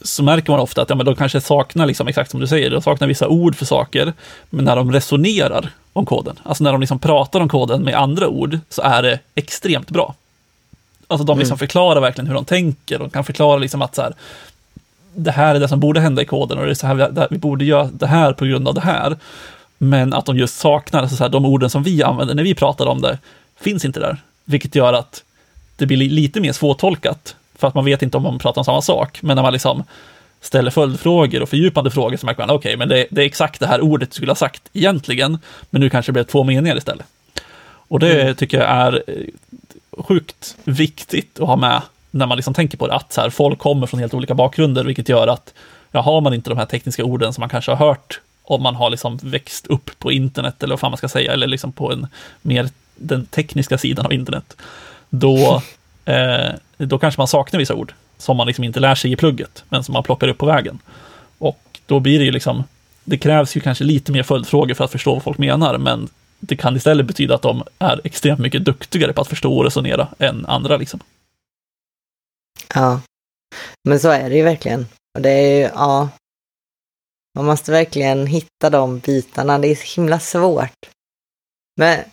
så 0.00 0.22
märker 0.22 0.52
man 0.52 0.60
ofta 0.60 0.82
att 0.82 0.90
ja, 0.90 0.96
men 0.96 1.06
de 1.06 1.16
kanske 1.16 1.40
saknar, 1.40 1.86
liksom, 1.86 2.08
exakt 2.08 2.30
som 2.30 2.40
du 2.40 2.46
säger, 2.46 2.70
de 2.70 2.82
saknar 2.82 3.08
vissa 3.08 3.28
ord 3.28 3.56
för 3.56 3.66
saker, 3.66 4.12
men 4.50 4.64
när 4.64 4.76
de 4.76 4.92
resonerar 4.92 5.70
om 5.92 6.06
koden, 6.06 6.38
alltså 6.42 6.64
när 6.64 6.72
de 6.72 6.80
liksom 6.80 6.98
pratar 6.98 7.40
om 7.40 7.48
koden 7.48 7.82
med 7.82 7.94
andra 7.94 8.28
ord, 8.28 8.58
så 8.68 8.82
är 8.82 9.02
det 9.02 9.18
extremt 9.34 9.90
bra. 9.90 10.14
Alltså 11.10 11.24
de 11.24 11.38
liksom 11.38 11.52
mm. 11.52 11.58
förklarar 11.58 12.00
verkligen 12.00 12.26
hur 12.26 12.34
de 12.34 12.44
tänker, 12.44 12.98
de 12.98 13.10
kan 13.10 13.24
förklara 13.24 13.58
liksom 13.58 13.82
att 13.82 13.94
så 13.94 14.02
här, 14.02 14.14
det 15.14 15.30
här 15.30 15.54
är 15.54 15.60
det 15.60 15.68
som 15.68 15.80
borde 15.80 16.00
hända 16.00 16.22
i 16.22 16.24
koden 16.24 16.58
och 16.58 16.64
det 16.64 16.70
är 16.70 16.74
så 16.74 16.86
här 16.86 16.94
vi, 16.94 17.26
vi 17.30 17.38
borde 17.38 17.64
göra 17.64 17.84
det 17.92 18.06
här 18.06 18.32
på 18.32 18.44
grund 18.44 18.68
av 18.68 18.74
det 18.74 18.80
här. 18.80 19.16
Men 19.78 20.14
att 20.14 20.26
de 20.26 20.36
just 20.36 20.58
saknar, 20.58 21.00
alltså 21.00 21.16
så 21.16 21.24
här, 21.24 21.30
de 21.30 21.44
orden 21.44 21.70
som 21.70 21.82
vi 21.82 22.02
använder 22.02 22.34
när 22.34 22.42
vi 22.42 22.54
pratar 22.54 22.86
om 22.86 23.00
det, 23.00 23.18
finns 23.60 23.84
inte 23.84 24.00
där. 24.00 24.16
Vilket 24.44 24.74
gör 24.74 24.92
att 24.92 25.22
det 25.76 25.86
blir 25.86 25.96
lite 25.96 26.40
mer 26.40 26.52
svårtolkat, 26.52 27.36
för 27.58 27.68
att 27.68 27.74
man 27.74 27.84
vet 27.84 28.02
inte 28.02 28.16
om 28.16 28.22
man 28.22 28.38
pratar 28.38 28.60
om 28.60 28.64
samma 28.64 28.82
sak. 28.82 29.22
Men 29.22 29.36
när 29.36 29.42
man 29.42 29.52
liksom 29.52 29.84
ställer 30.40 30.70
följdfrågor 30.70 31.42
och 31.42 31.48
fördjupande 31.48 31.90
frågor 31.90 32.16
så 32.16 32.26
märker 32.26 32.42
man, 32.42 32.50
okej, 32.50 32.68
okay, 32.68 32.76
men 32.76 32.88
det, 32.88 33.06
det, 33.10 33.22
är 33.22 33.26
exakt 33.26 33.60
det 33.60 33.66
här 33.66 33.80
ordet 33.80 34.10
du 34.10 34.14
skulle 34.14 34.30
ha 34.30 34.36
sagt 34.36 34.62
egentligen, 34.72 35.38
men 35.70 35.80
nu 35.80 35.90
kanske 35.90 36.12
det 36.12 36.14
blev 36.14 36.24
två 36.24 36.44
meningar 36.44 36.76
istället. 36.76 37.06
Och 37.62 37.98
det 37.98 38.22
mm. 38.22 38.34
tycker 38.34 38.58
jag 38.58 38.70
är 38.70 39.02
sjukt 39.98 40.56
viktigt 40.64 41.40
att 41.40 41.48
ha 41.48 41.56
med 41.56 41.82
när 42.10 42.26
man 42.26 42.36
liksom 42.36 42.54
tänker 42.54 42.78
på 42.78 42.86
det, 42.86 42.94
att 42.94 43.12
så 43.12 43.20
här, 43.20 43.30
folk 43.30 43.58
kommer 43.58 43.86
från 43.86 44.00
helt 44.00 44.14
olika 44.14 44.34
bakgrunder, 44.34 44.84
vilket 44.84 45.08
gör 45.08 45.26
att 45.26 45.54
ja, 45.92 46.00
har 46.00 46.20
man 46.20 46.34
inte 46.34 46.50
de 46.50 46.58
här 46.58 46.66
tekniska 46.66 47.04
orden 47.04 47.32
som 47.32 47.42
man 47.42 47.48
kanske 47.48 47.70
har 47.70 47.86
hört 47.86 48.20
om 48.42 48.62
man 48.62 48.74
har 48.74 48.90
liksom 48.90 49.18
växt 49.22 49.66
upp 49.66 49.90
på 49.98 50.12
internet, 50.12 50.62
eller 50.62 50.72
vad 50.72 50.80
fan 50.80 50.90
man 50.90 50.98
ska 50.98 51.08
säga, 51.08 51.32
eller 51.32 51.46
liksom 51.46 51.72
på 51.72 51.92
en 51.92 52.06
mer 52.42 52.68
den 52.96 53.26
tekniska 53.26 53.78
sidan 53.78 54.06
av 54.06 54.12
internet, 54.12 54.56
då, 55.10 55.62
eh, 56.04 56.50
då 56.78 56.98
kanske 56.98 57.20
man 57.20 57.28
saknar 57.28 57.58
vissa 57.58 57.74
ord 57.74 57.92
som 58.18 58.36
man 58.36 58.46
liksom 58.46 58.64
inte 58.64 58.80
lär 58.80 58.94
sig 58.94 59.12
i 59.12 59.16
plugget, 59.16 59.64
men 59.68 59.84
som 59.84 59.92
man 59.92 60.02
plockar 60.02 60.28
upp 60.28 60.38
på 60.38 60.46
vägen. 60.46 60.78
Och 61.38 61.80
då 61.86 62.00
blir 62.00 62.18
det 62.18 62.24
ju 62.24 62.30
liksom, 62.30 62.64
det 63.04 63.18
krävs 63.18 63.56
ju 63.56 63.60
kanske 63.60 63.84
lite 63.84 64.12
mer 64.12 64.22
följdfrågor 64.22 64.74
för 64.74 64.84
att 64.84 64.92
förstå 64.92 65.14
vad 65.14 65.22
folk 65.22 65.38
menar, 65.38 65.78
men 65.78 66.08
det 66.40 66.56
kan 66.56 66.76
istället 66.76 67.06
betyda 67.06 67.34
att 67.34 67.42
de 67.42 67.64
är 67.78 68.00
extremt 68.04 68.40
mycket 68.40 68.64
duktigare 68.64 69.12
på 69.12 69.20
att 69.20 69.28
förstå 69.28 69.58
och 69.58 69.64
resonera 69.64 70.08
än 70.18 70.46
andra. 70.46 70.76
Liksom. 70.76 71.00
Ja, 72.74 73.00
men 73.88 74.00
så 74.00 74.08
är 74.08 74.30
det 74.30 74.36
ju 74.36 74.42
verkligen. 74.42 74.86
Och 75.14 75.22
det 75.22 75.30
är 75.30 75.58
ju, 75.58 75.62
ja, 75.74 76.08
man 77.34 77.44
måste 77.44 77.72
verkligen 77.72 78.26
hitta 78.26 78.70
de 78.70 78.98
bitarna. 78.98 79.58
Det 79.58 79.68
är 79.68 79.74
så 79.74 80.00
himla 80.00 80.20
svårt. 80.20 80.90
Men 81.76 82.04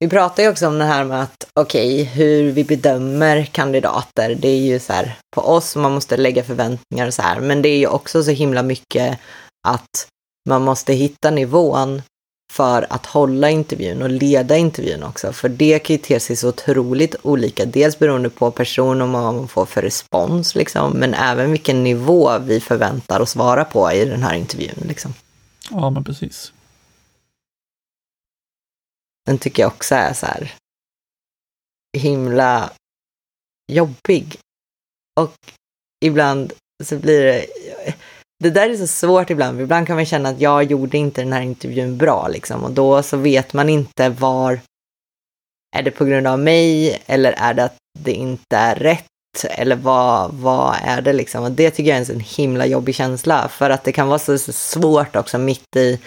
vi 0.00 0.08
pratar 0.08 0.42
ju 0.42 0.48
också 0.48 0.66
om 0.66 0.78
det 0.78 0.84
här 0.84 1.04
med 1.04 1.22
att, 1.22 1.50
okej, 1.60 2.02
okay, 2.02 2.04
hur 2.04 2.52
vi 2.52 2.64
bedömer 2.64 3.44
kandidater. 3.44 4.34
Det 4.34 4.48
är 4.48 4.60
ju 4.60 4.78
så 4.78 4.92
här, 4.92 5.18
på 5.36 5.40
oss, 5.40 5.76
man 5.76 5.92
måste 5.92 6.16
lägga 6.16 6.44
förväntningar 6.44 7.06
och 7.06 7.14
så 7.14 7.22
här. 7.22 7.40
Men 7.40 7.62
det 7.62 7.68
är 7.68 7.78
ju 7.78 7.86
också 7.86 8.22
så 8.22 8.30
himla 8.30 8.62
mycket 8.62 9.18
att 9.68 10.08
man 10.48 10.62
måste 10.62 10.92
hitta 10.92 11.30
nivån 11.30 12.02
för 12.58 12.86
att 12.90 13.06
hålla 13.06 13.50
intervjun 13.50 14.02
och 14.02 14.10
leda 14.10 14.56
intervjun 14.56 15.02
också. 15.02 15.32
För 15.32 15.48
det 15.48 15.78
kan 15.78 15.96
ju 15.96 16.02
te 16.02 16.20
sig 16.20 16.36
så 16.36 16.48
otroligt 16.48 17.16
olika. 17.22 17.64
Dels 17.64 17.98
beroende 17.98 18.30
på 18.30 18.50
person 18.50 19.02
och 19.02 19.08
vad 19.08 19.34
man 19.34 19.48
får 19.48 19.66
för 19.66 19.82
respons, 19.82 20.54
liksom, 20.54 20.92
men 20.92 21.14
även 21.14 21.50
vilken 21.50 21.84
nivå 21.84 22.38
vi 22.38 22.60
förväntar 22.60 23.20
oss 23.20 23.36
vara 23.36 23.64
på 23.64 23.92
i 23.92 24.04
den 24.04 24.22
här 24.22 24.34
intervjun. 24.34 24.84
Liksom. 24.88 25.14
Ja, 25.70 25.90
men 25.90 26.04
precis. 26.04 26.52
Den 29.26 29.38
tycker 29.38 29.62
jag 29.62 29.72
också 29.72 29.94
är 29.94 30.12
så 30.12 30.26
här 30.26 30.54
himla 31.98 32.70
jobbig. 33.72 34.38
Och 35.20 35.34
ibland 36.04 36.52
så 36.84 36.98
blir 36.98 37.24
det 37.24 37.46
det 38.38 38.50
där 38.50 38.70
är 38.70 38.76
så 38.76 38.86
svårt 38.86 39.30
ibland, 39.30 39.60
ibland 39.60 39.86
kan 39.86 39.96
man 39.96 40.06
känna 40.06 40.28
att 40.28 40.40
jag 40.40 40.64
gjorde 40.64 40.98
inte 40.98 41.22
den 41.22 41.32
här 41.32 41.42
intervjun 41.42 41.96
bra 41.96 42.28
liksom 42.28 42.64
och 42.64 42.70
då 42.70 43.02
så 43.02 43.16
vet 43.16 43.52
man 43.52 43.68
inte 43.68 44.08
var, 44.08 44.60
är 45.76 45.82
det 45.82 45.90
på 45.90 46.04
grund 46.04 46.26
av 46.26 46.38
mig 46.38 46.98
eller 47.06 47.32
är 47.32 47.54
det 47.54 47.64
att 47.64 47.76
det 47.98 48.12
inte 48.12 48.56
är 48.56 48.74
rätt 48.74 49.04
eller 49.50 49.76
vad, 49.76 50.34
vad 50.34 50.76
är 50.82 51.02
det 51.02 51.12
liksom? 51.12 51.44
Och 51.44 51.52
det 51.52 51.70
tycker 51.70 51.90
jag 51.90 51.96
är 51.96 52.00
en 52.00 52.24
så 52.24 52.40
himla 52.42 52.66
jobbig 52.66 52.94
känsla 52.94 53.48
för 53.48 53.70
att 53.70 53.84
det 53.84 53.92
kan 53.92 54.08
vara 54.08 54.18
så, 54.18 54.38
så 54.38 54.52
svårt 54.52 55.16
också 55.16 55.38
mitt 55.38 55.76
i, 55.76 56.00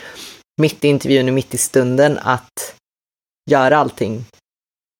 mitt 0.61 0.83
i 0.83 0.87
intervjun 0.87 1.27
och 1.27 1.33
mitt 1.33 1.53
i 1.53 1.57
stunden 1.57 2.17
att 2.17 2.75
göra 3.51 3.77
allting 3.77 4.25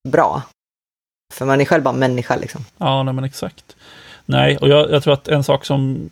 bra. 0.08 0.42
För 1.32 1.46
man 1.46 1.60
är 1.60 1.64
själv 1.64 1.82
bara 1.82 1.94
människa 1.94 2.36
liksom. 2.36 2.64
Ja, 2.76 3.02
nej 3.02 3.14
men 3.14 3.24
exakt. 3.24 3.76
Nej, 4.26 4.56
och 4.56 4.68
jag, 4.68 4.90
jag, 4.90 5.02
tror 5.02 5.14
att 5.14 5.28
en 5.28 5.44
sak 5.44 5.64
som 5.64 6.08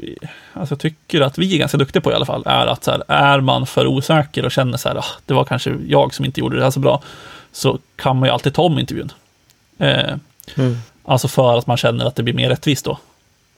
alltså 0.52 0.72
jag 0.72 0.80
tycker 0.80 1.20
att 1.20 1.38
vi 1.38 1.54
är 1.54 1.58
ganska 1.58 1.78
duktiga 1.78 2.02
på 2.02 2.12
i 2.12 2.14
alla 2.14 2.26
fall, 2.26 2.42
är 2.46 2.66
att 2.66 2.84
så 2.84 2.90
här, 2.90 3.02
är 3.08 3.40
man 3.40 3.66
för 3.66 3.86
osäker 3.86 4.44
och 4.44 4.52
känner 4.52 4.78
så 4.78 4.88
här, 4.88 4.96
ah, 4.96 5.04
det 5.26 5.34
var 5.34 5.44
kanske 5.44 5.74
jag 5.86 6.14
som 6.14 6.24
inte 6.24 6.40
gjorde 6.40 6.56
det 6.56 6.62
här 6.62 6.70
så 6.70 6.80
bra, 6.80 7.02
så 7.52 7.78
kan 7.96 8.16
man 8.16 8.28
ju 8.28 8.32
alltid 8.32 8.54
ta 8.54 8.62
om 8.62 8.78
intervjun. 8.78 9.12
Eh, 9.78 10.14
mm. 10.56 10.76
Alltså 11.04 11.28
för 11.28 11.58
att 11.58 11.66
man 11.66 11.76
känner 11.76 12.04
att 12.04 12.16
det 12.16 12.22
blir 12.22 12.34
mer 12.34 12.48
rättvist 12.48 12.84
då. 12.84 12.98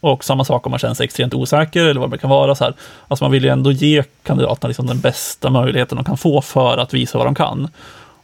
Och 0.00 0.24
samma 0.24 0.44
sak 0.44 0.66
om 0.66 0.70
man 0.70 0.78
känner 0.78 0.94
sig 0.94 1.04
extremt 1.04 1.34
osäker 1.34 1.84
eller 1.84 2.00
vad 2.00 2.10
det 2.10 2.18
kan 2.18 2.30
vara. 2.30 2.54
Så 2.54 2.64
här. 2.64 2.74
Alltså 3.08 3.24
man 3.24 3.32
vill 3.32 3.44
ju 3.44 3.50
ändå 3.50 3.72
ge 3.72 4.04
kandidaterna 4.22 4.68
liksom 4.68 4.86
den 4.86 5.00
bästa 5.00 5.50
möjligheten 5.50 5.96
de 5.96 6.04
kan 6.04 6.16
få 6.16 6.42
för 6.42 6.78
att 6.78 6.94
visa 6.94 7.18
vad 7.18 7.26
de 7.26 7.34
kan. 7.34 7.68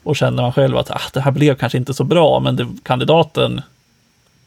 Och 0.02 0.16
känner 0.16 0.42
man 0.42 0.52
själv 0.52 0.76
att 0.76 0.90
ah, 0.90 1.00
det 1.12 1.20
här 1.20 1.30
blev 1.30 1.54
kanske 1.54 1.78
inte 1.78 1.94
så 1.94 2.04
bra, 2.04 2.40
men 2.40 2.56
det, 2.56 2.66
kandidaten 2.82 3.62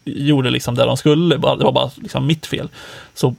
gjorde 0.04 0.50
liksom 0.50 0.74
det 0.74 0.84
de 0.84 0.96
skulle, 0.96 1.36
det 1.36 1.40
var 1.40 1.72
bara 1.72 1.90
liksom 1.96 2.26
mitt 2.26 2.46
fel. 2.46 2.68
Så 3.14 3.34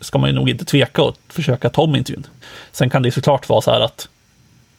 ska 0.00 0.18
man 0.18 0.30
ju 0.30 0.36
nog 0.36 0.50
inte 0.50 0.64
tveka 0.64 1.02
och 1.02 1.16
försöka 1.28 1.70
ta 1.70 1.82
om 1.82 1.96
intervjun. 1.96 2.26
Sen 2.72 2.90
kan 2.90 3.02
det 3.02 3.10
såklart 3.10 3.48
vara 3.48 3.60
så 3.60 3.70
här 3.70 3.80
att 3.80 4.08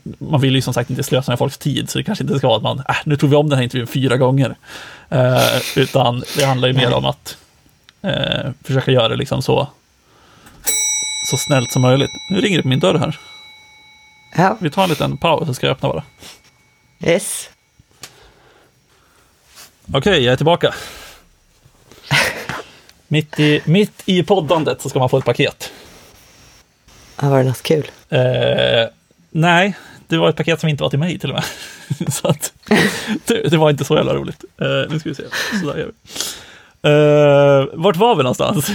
man 0.03 0.41
vill 0.41 0.55
ju 0.55 0.61
som 0.61 0.73
sagt 0.73 0.89
inte 0.89 1.03
slösa 1.03 1.31
med 1.31 1.39
folks 1.39 1.57
tid, 1.57 1.89
så 1.89 1.97
det 1.97 2.03
kanske 2.03 2.23
inte 2.23 2.37
ska 2.37 2.47
vara 2.47 2.57
att 2.57 2.63
man, 2.63 2.79
äh, 2.79 2.95
nu 3.05 3.17
tog 3.17 3.29
vi 3.29 3.35
om 3.35 3.49
den 3.49 3.57
här 3.57 3.63
intervjun 3.63 3.87
fyra 3.87 4.17
gånger. 4.17 4.55
Eh, 5.09 5.77
utan 5.77 6.23
det 6.37 6.45
handlar 6.45 6.67
ju 6.67 6.73
mer 6.73 6.93
om 6.93 7.05
att 7.05 7.37
eh, 8.01 8.51
försöka 8.63 8.91
göra 8.91 9.07
det 9.07 9.15
liksom 9.15 9.41
så, 9.41 9.67
så 11.31 11.37
snällt 11.37 11.71
som 11.71 11.81
möjligt. 11.81 12.11
Nu 12.29 12.41
ringer 12.41 12.57
det 12.57 12.63
på 12.63 12.69
min 12.69 12.79
dörr 12.79 12.97
här. 12.97 13.19
Ja. 14.37 14.57
Vi 14.59 14.69
tar 14.69 14.83
en 14.83 14.89
liten 14.89 15.17
paus 15.17 15.47
så 15.47 15.53
ska 15.53 15.67
jag 15.67 15.71
öppna 15.71 15.89
bara. 15.89 16.03
Yes. 17.03 17.49
Okej, 19.87 19.97
okay, 19.97 20.19
jag 20.19 20.33
är 20.33 20.37
tillbaka. 20.37 20.73
Mitt, 23.11 23.39
i, 23.39 23.61
mitt 23.65 24.03
i 24.05 24.23
poddandet 24.23 24.81
så 24.81 24.89
ska 24.89 24.99
man 24.99 25.09
få 25.09 25.17
ett 25.17 25.25
paket. 25.25 25.71
Ja, 27.21 27.29
var 27.29 27.37
det 27.37 27.43
något 27.43 27.63
kul? 27.63 27.91
Eh, 28.09 28.87
nej, 29.29 29.77
det 30.07 30.17
var 30.17 30.29
ett 30.29 30.35
paket 30.35 30.59
som 30.59 30.69
inte 30.69 30.83
var 30.83 30.89
till 30.89 30.99
mig 30.99 31.19
till 31.19 31.31
och 31.31 31.35
med. 31.35 32.13
så 32.13 32.27
att, 32.27 32.53
det, 33.25 33.49
det, 33.49 33.57
var 33.57 33.69
inte 33.69 33.85
så 33.85 33.95
jävla 33.95 34.13
roligt. 34.13 34.43
Eh, 34.61 34.91
nu 34.91 34.99
ska 34.99 35.09
vi 35.09 35.15
se, 35.15 35.23
sådär 35.59 35.77
gör 35.77 35.85
vi. 35.85 35.91
Uh, 36.89 37.81
vart 37.81 37.95
var 37.95 38.15
vi 38.15 38.23
någonstans? 38.23 38.71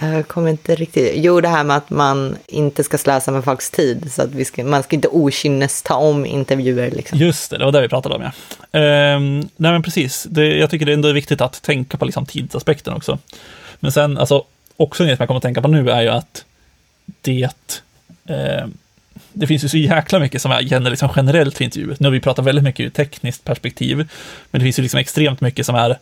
Jag 0.00 0.28
kommer 0.28 0.50
inte 0.50 0.74
riktigt... 0.74 1.12
Jo, 1.14 1.40
det 1.40 1.48
här 1.48 1.64
med 1.64 1.76
att 1.76 1.90
man 1.90 2.36
inte 2.46 2.84
ska 2.84 2.98
slösa 2.98 3.30
med 3.30 3.44
folks 3.44 3.70
tid. 3.70 4.12
Så 4.12 4.22
att 4.22 4.30
vi 4.30 4.44
ska, 4.44 4.64
man 4.64 4.82
ska 4.82 4.96
inte 4.96 5.08
okynnes 5.08 5.82
ta 5.82 5.94
om 5.94 6.26
intervjuer. 6.26 6.90
Liksom. 6.90 7.18
Just 7.18 7.50
det, 7.50 7.58
det 7.58 7.64
var 7.64 7.72
det 7.72 7.80
vi 7.80 7.88
pratade 7.88 8.14
om 8.14 8.22
ja. 8.22 8.32
Ehm, 8.80 9.40
nej 9.56 9.72
men 9.72 9.82
precis, 9.82 10.26
det, 10.30 10.56
jag 10.56 10.70
tycker 10.70 10.86
det 10.86 10.92
ändå 10.92 11.08
är 11.08 11.12
viktigt 11.12 11.40
att 11.40 11.62
tänka 11.62 11.96
på 11.96 12.04
liksom, 12.04 12.26
tidsaspekten 12.26 12.94
också. 12.94 13.18
Men 13.80 13.92
sen, 13.92 14.18
alltså, 14.18 14.44
också 14.76 15.02
en 15.02 15.06
grej 15.06 15.16
som 15.16 15.22
jag 15.22 15.28
kommer 15.28 15.38
att 15.38 15.42
tänka 15.42 15.62
på 15.62 15.68
nu 15.68 15.90
är 15.90 16.02
ju 16.02 16.08
att 16.08 16.44
det 17.20 17.48
Eh, 18.26 18.66
det 19.32 19.46
finns 19.46 19.64
ju 19.64 19.68
så 19.68 19.76
jäkla 19.76 20.18
mycket 20.18 20.42
som 20.42 20.58
gäller 20.62 20.90
liksom 20.90 21.08
generellt 21.16 21.56
för 21.56 21.64
intervjuer. 21.64 21.96
Nu 22.00 22.06
har 22.06 22.12
vi 22.12 22.20
pratat 22.20 22.44
väldigt 22.44 22.64
mycket 22.64 22.86
ur 22.86 22.90
tekniskt 22.90 23.44
perspektiv, 23.44 23.96
men 24.50 24.58
det 24.58 24.60
finns 24.60 24.78
ju 24.78 24.82
liksom 24.82 25.00
extremt 25.00 25.40
mycket 25.40 25.66
som 25.66 25.74
är 25.74 25.98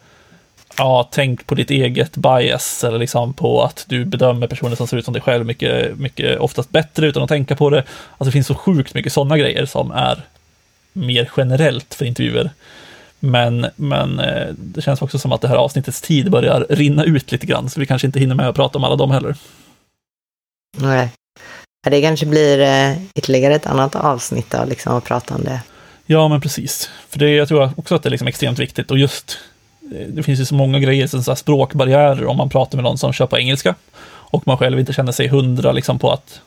ja, 0.78 1.08
tänk 1.12 1.46
på 1.46 1.54
ditt 1.54 1.70
eget 1.70 2.16
bias 2.16 2.84
eller 2.84 2.98
liksom 2.98 3.34
på 3.34 3.62
att 3.62 3.84
du 3.88 4.04
bedömer 4.04 4.46
personer 4.46 4.76
som 4.76 4.86
ser 4.86 4.96
ut 4.96 5.04
som 5.04 5.14
dig 5.14 5.22
själv 5.22 5.46
mycket, 5.46 5.98
mycket 5.98 6.38
oftast 6.38 6.70
bättre 6.70 7.06
utan 7.06 7.22
att 7.22 7.28
tänka 7.28 7.56
på 7.56 7.70
det. 7.70 7.78
Alltså 7.78 8.24
det 8.24 8.32
finns 8.32 8.46
så 8.46 8.54
sjukt 8.54 8.94
mycket 8.94 9.12
sådana 9.12 9.38
grejer 9.38 9.66
som 9.66 9.90
är 9.90 10.22
mer 10.92 11.30
generellt 11.36 11.94
för 11.94 12.04
intervjuer. 12.04 12.50
Men, 13.20 13.66
men 13.76 14.18
eh, 14.18 14.48
det 14.58 14.82
känns 14.82 15.02
också 15.02 15.18
som 15.18 15.32
att 15.32 15.40
det 15.40 15.48
här 15.48 15.56
avsnittets 15.56 16.00
tid 16.00 16.30
börjar 16.30 16.66
rinna 16.70 17.04
ut 17.04 17.32
lite 17.32 17.46
grann, 17.46 17.70
så 17.70 17.80
vi 17.80 17.86
kanske 17.86 18.06
inte 18.06 18.20
hinner 18.20 18.34
med 18.34 18.48
att 18.48 18.56
prata 18.56 18.78
om 18.78 18.84
alla 18.84 18.96
dem 18.96 19.10
heller. 19.10 19.36
Nej, 20.78 21.10
det 21.90 22.02
kanske 22.02 22.26
blir 22.26 22.60
eh, 22.60 23.02
ytterligare 23.14 23.54
ett 23.54 23.66
annat 23.66 23.94
avsnitt 23.94 24.50
då, 24.50 24.64
liksom, 24.64 24.96
att 24.96 25.04
prata 25.04 25.34
om 25.34 25.44
det. 25.44 25.60
Ja, 26.06 26.28
men 26.28 26.40
precis. 26.40 26.90
För 27.08 27.18
det, 27.18 27.30
jag 27.30 27.48
tror 27.48 27.70
också 27.76 27.94
att 27.94 28.02
det 28.02 28.08
är 28.08 28.10
liksom 28.10 28.28
extremt 28.28 28.58
viktigt 28.58 28.90
och 28.90 28.98
just 28.98 29.38
det 30.08 30.22
finns 30.22 30.40
ju 30.40 30.44
så 30.44 30.54
många 30.54 30.78
grejer, 30.78 31.06
som 31.06 31.22
så 31.22 31.36
språkbarriärer 31.36 32.26
om 32.26 32.36
man 32.36 32.48
pratar 32.48 32.76
med 32.76 32.84
någon 32.84 32.98
som 32.98 33.12
kör 33.12 33.26
på 33.26 33.38
engelska 33.38 33.74
och 34.04 34.46
man 34.46 34.58
själv 34.58 34.80
inte 34.80 34.92
känner 34.92 35.12
sig 35.12 35.28
hundra 35.28 35.72
liksom 35.72 35.98
på 35.98 36.10
att 36.10 36.40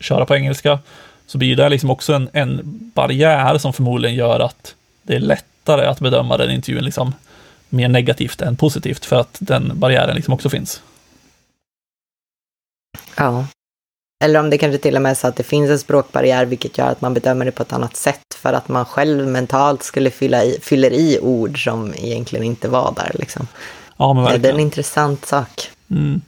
köra 0.00 0.26
på 0.26 0.36
engelska, 0.36 0.78
så 1.26 1.38
blir 1.38 1.56
det 1.56 1.68
liksom 1.68 1.90
också 1.90 2.12
en, 2.12 2.28
en 2.32 2.60
barriär 2.94 3.58
som 3.58 3.72
förmodligen 3.72 4.16
gör 4.16 4.40
att 4.40 4.74
det 5.02 5.14
är 5.14 5.20
lättare 5.20 5.86
att 5.86 6.00
bedöma 6.00 6.36
den 6.36 6.50
intervjun 6.50 6.84
liksom 6.84 7.14
mer 7.68 7.88
negativt 7.88 8.42
än 8.42 8.56
positivt 8.56 9.04
för 9.04 9.16
att 9.16 9.36
den 9.40 9.72
barriären 9.74 10.16
liksom 10.16 10.34
också 10.34 10.48
finns. 10.48 10.82
Ja, 13.16 13.46
eller 14.22 14.40
om 14.40 14.50
det 14.50 14.58
kanske 14.58 14.78
till 14.78 14.96
och 14.96 15.02
med 15.02 15.10
är 15.10 15.14
så 15.14 15.26
att 15.26 15.36
det 15.36 15.42
finns 15.42 15.70
en 15.70 15.78
språkbarriär 15.78 16.44
vilket 16.44 16.78
gör 16.78 16.86
att 16.86 17.00
man 17.00 17.14
bedömer 17.14 17.44
det 17.44 17.52
på 17.52 17.62
ett 17.62 17.72
annat 17.72 17.96
sätt 17.96 18.34
för 18.36 18.52
att 18.52 18.68
man 18.68 18.84
själv 18.84 19.28
mentalt 19.28 19.82
skulle 19.82 20.10
fylla 20.10 20.44
i, 20.44 20.58
fyller 20.62 20.90
i 20.92 21.18
ord 21.22 21.64
som 21.64 21.94
egentligen 21.94 22.44
inte 22.44 22.68
var 22.68 22.94
där. 22.96 23.10
Liksom. 23.14 23.46
Ja, 23.96 24.12
men 24.12 24.22
verkligen. 24.22 24.42
Det 24.42 24.48
är 24.48 24.54
en 24.54 24.60
intressant 24.60 25.24
sak. 25.24 25.70
Mm. 25.90 26.20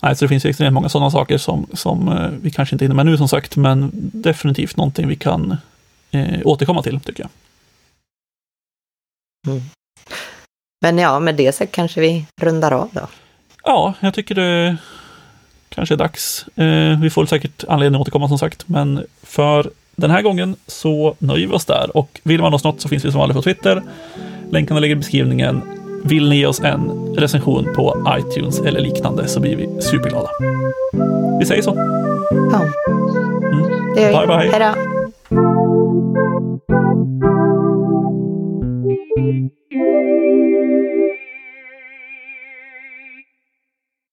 Nej, 0.00 0.16
så 0.16 0.24
det 0.24 0.28
finns 0.28 0.46
ju 0.46 0.50
extremt 0.50 0.74
många 0.74 0.88
sådana 0.88 1.10
saker 1.10 1.38
som, 1.38 1.66
som 1.72 2.08
eh, 2.08 2.28
vi 2.42 2.50
kanske 2.50 2.74
inte 2.74 2.84
hinner 2.84 2.96
med 2.96 3.06
nu 3.06 3.16
som 3.16 3.28
sagt, 3.28 3.56
men 3.56 3.90
definitivt 3.94 4.76
någonting 4.76 5.08
vi 5.08 5.16
kan 5.16 5.56
eh, 6.10 6.40
återkomma 6.44 6.82
till 6.82 7.00
tycker 7.00 7.22
jag. 7.22 7.30
Mm. 9.46 9.62
Men 10.80 10.98
ja, 10.98 11.20
med 11.20 11.34
det 11.34 11.54
så 11.54 11.66
kanske 11.66 12.00
vi 12.00 12.26
rundar 12.40 12.72
av 12.72 12.88
då. 12.92 13.08
Ja, 13.64 13.94
jag 14.00 14.14
tycker 14.14 14.34
det 14.34 14.76
kanske 15.74 15.94
är 15.94 15.96
dags. 15.96 16.46
Eh, 16.56 17.00
vi 17.00 17.10
får 17.10 17.26
säkert 17.26 17.64
anledning 17.68 18.00
att 18.00 18.02
återkomma 18.02 18.28
som 18.28 18.38
sagt, 18.38 18.68
men 18.68 19.04
för 19.22 19.70
den 19.96 20.10
här 20.10 20.22
gången 20.22 20.56
så 20.66 21.14
nöjer 21.18 21.46
vi 21.46 21.54
oss 21.54 21.64
där 21.64 21.96
och 21.96 22.20
vill 22.22 22.40
man 22.40 22.54
oss 22.54 22.64
något 22.64 22.80
så 22.80 22.88
finns 22.88 23.04
vi 23.04 23.10
som 23.10 23.18
vanligt 23.18 23.36
på 23.36 23.42
Twitter. 23.42 23.82
Länkarna 24.50 24.80
ligger 24.80 24.96
i 24.96 24.98
beskrivningen. 24.98 25.62
Vill 26.04 26.28
ni 26.28 26.36
ge 26.36 26.46
oss 26.46 26.60
en 26.60 27.14
recension 27.16 27.68
på 27.74 28.16
iTunes 28.18 28.60
eller 28.60 28.80
liknande 28.80 29.28
så 29.28 29.40
blir 29.40 29.56
vi 29.56 29.82
superglada. 29.82 30.28
Vi 31.40 31.46
säger 31.46 31.62
så. 31.62 31.74
Ja, 32.52 32.60
mm. 33.52 33.66
Bye, 33.94 34.26
bye. 34.26 34.50
Hej 34.50 34.60
då. 34.60 34.94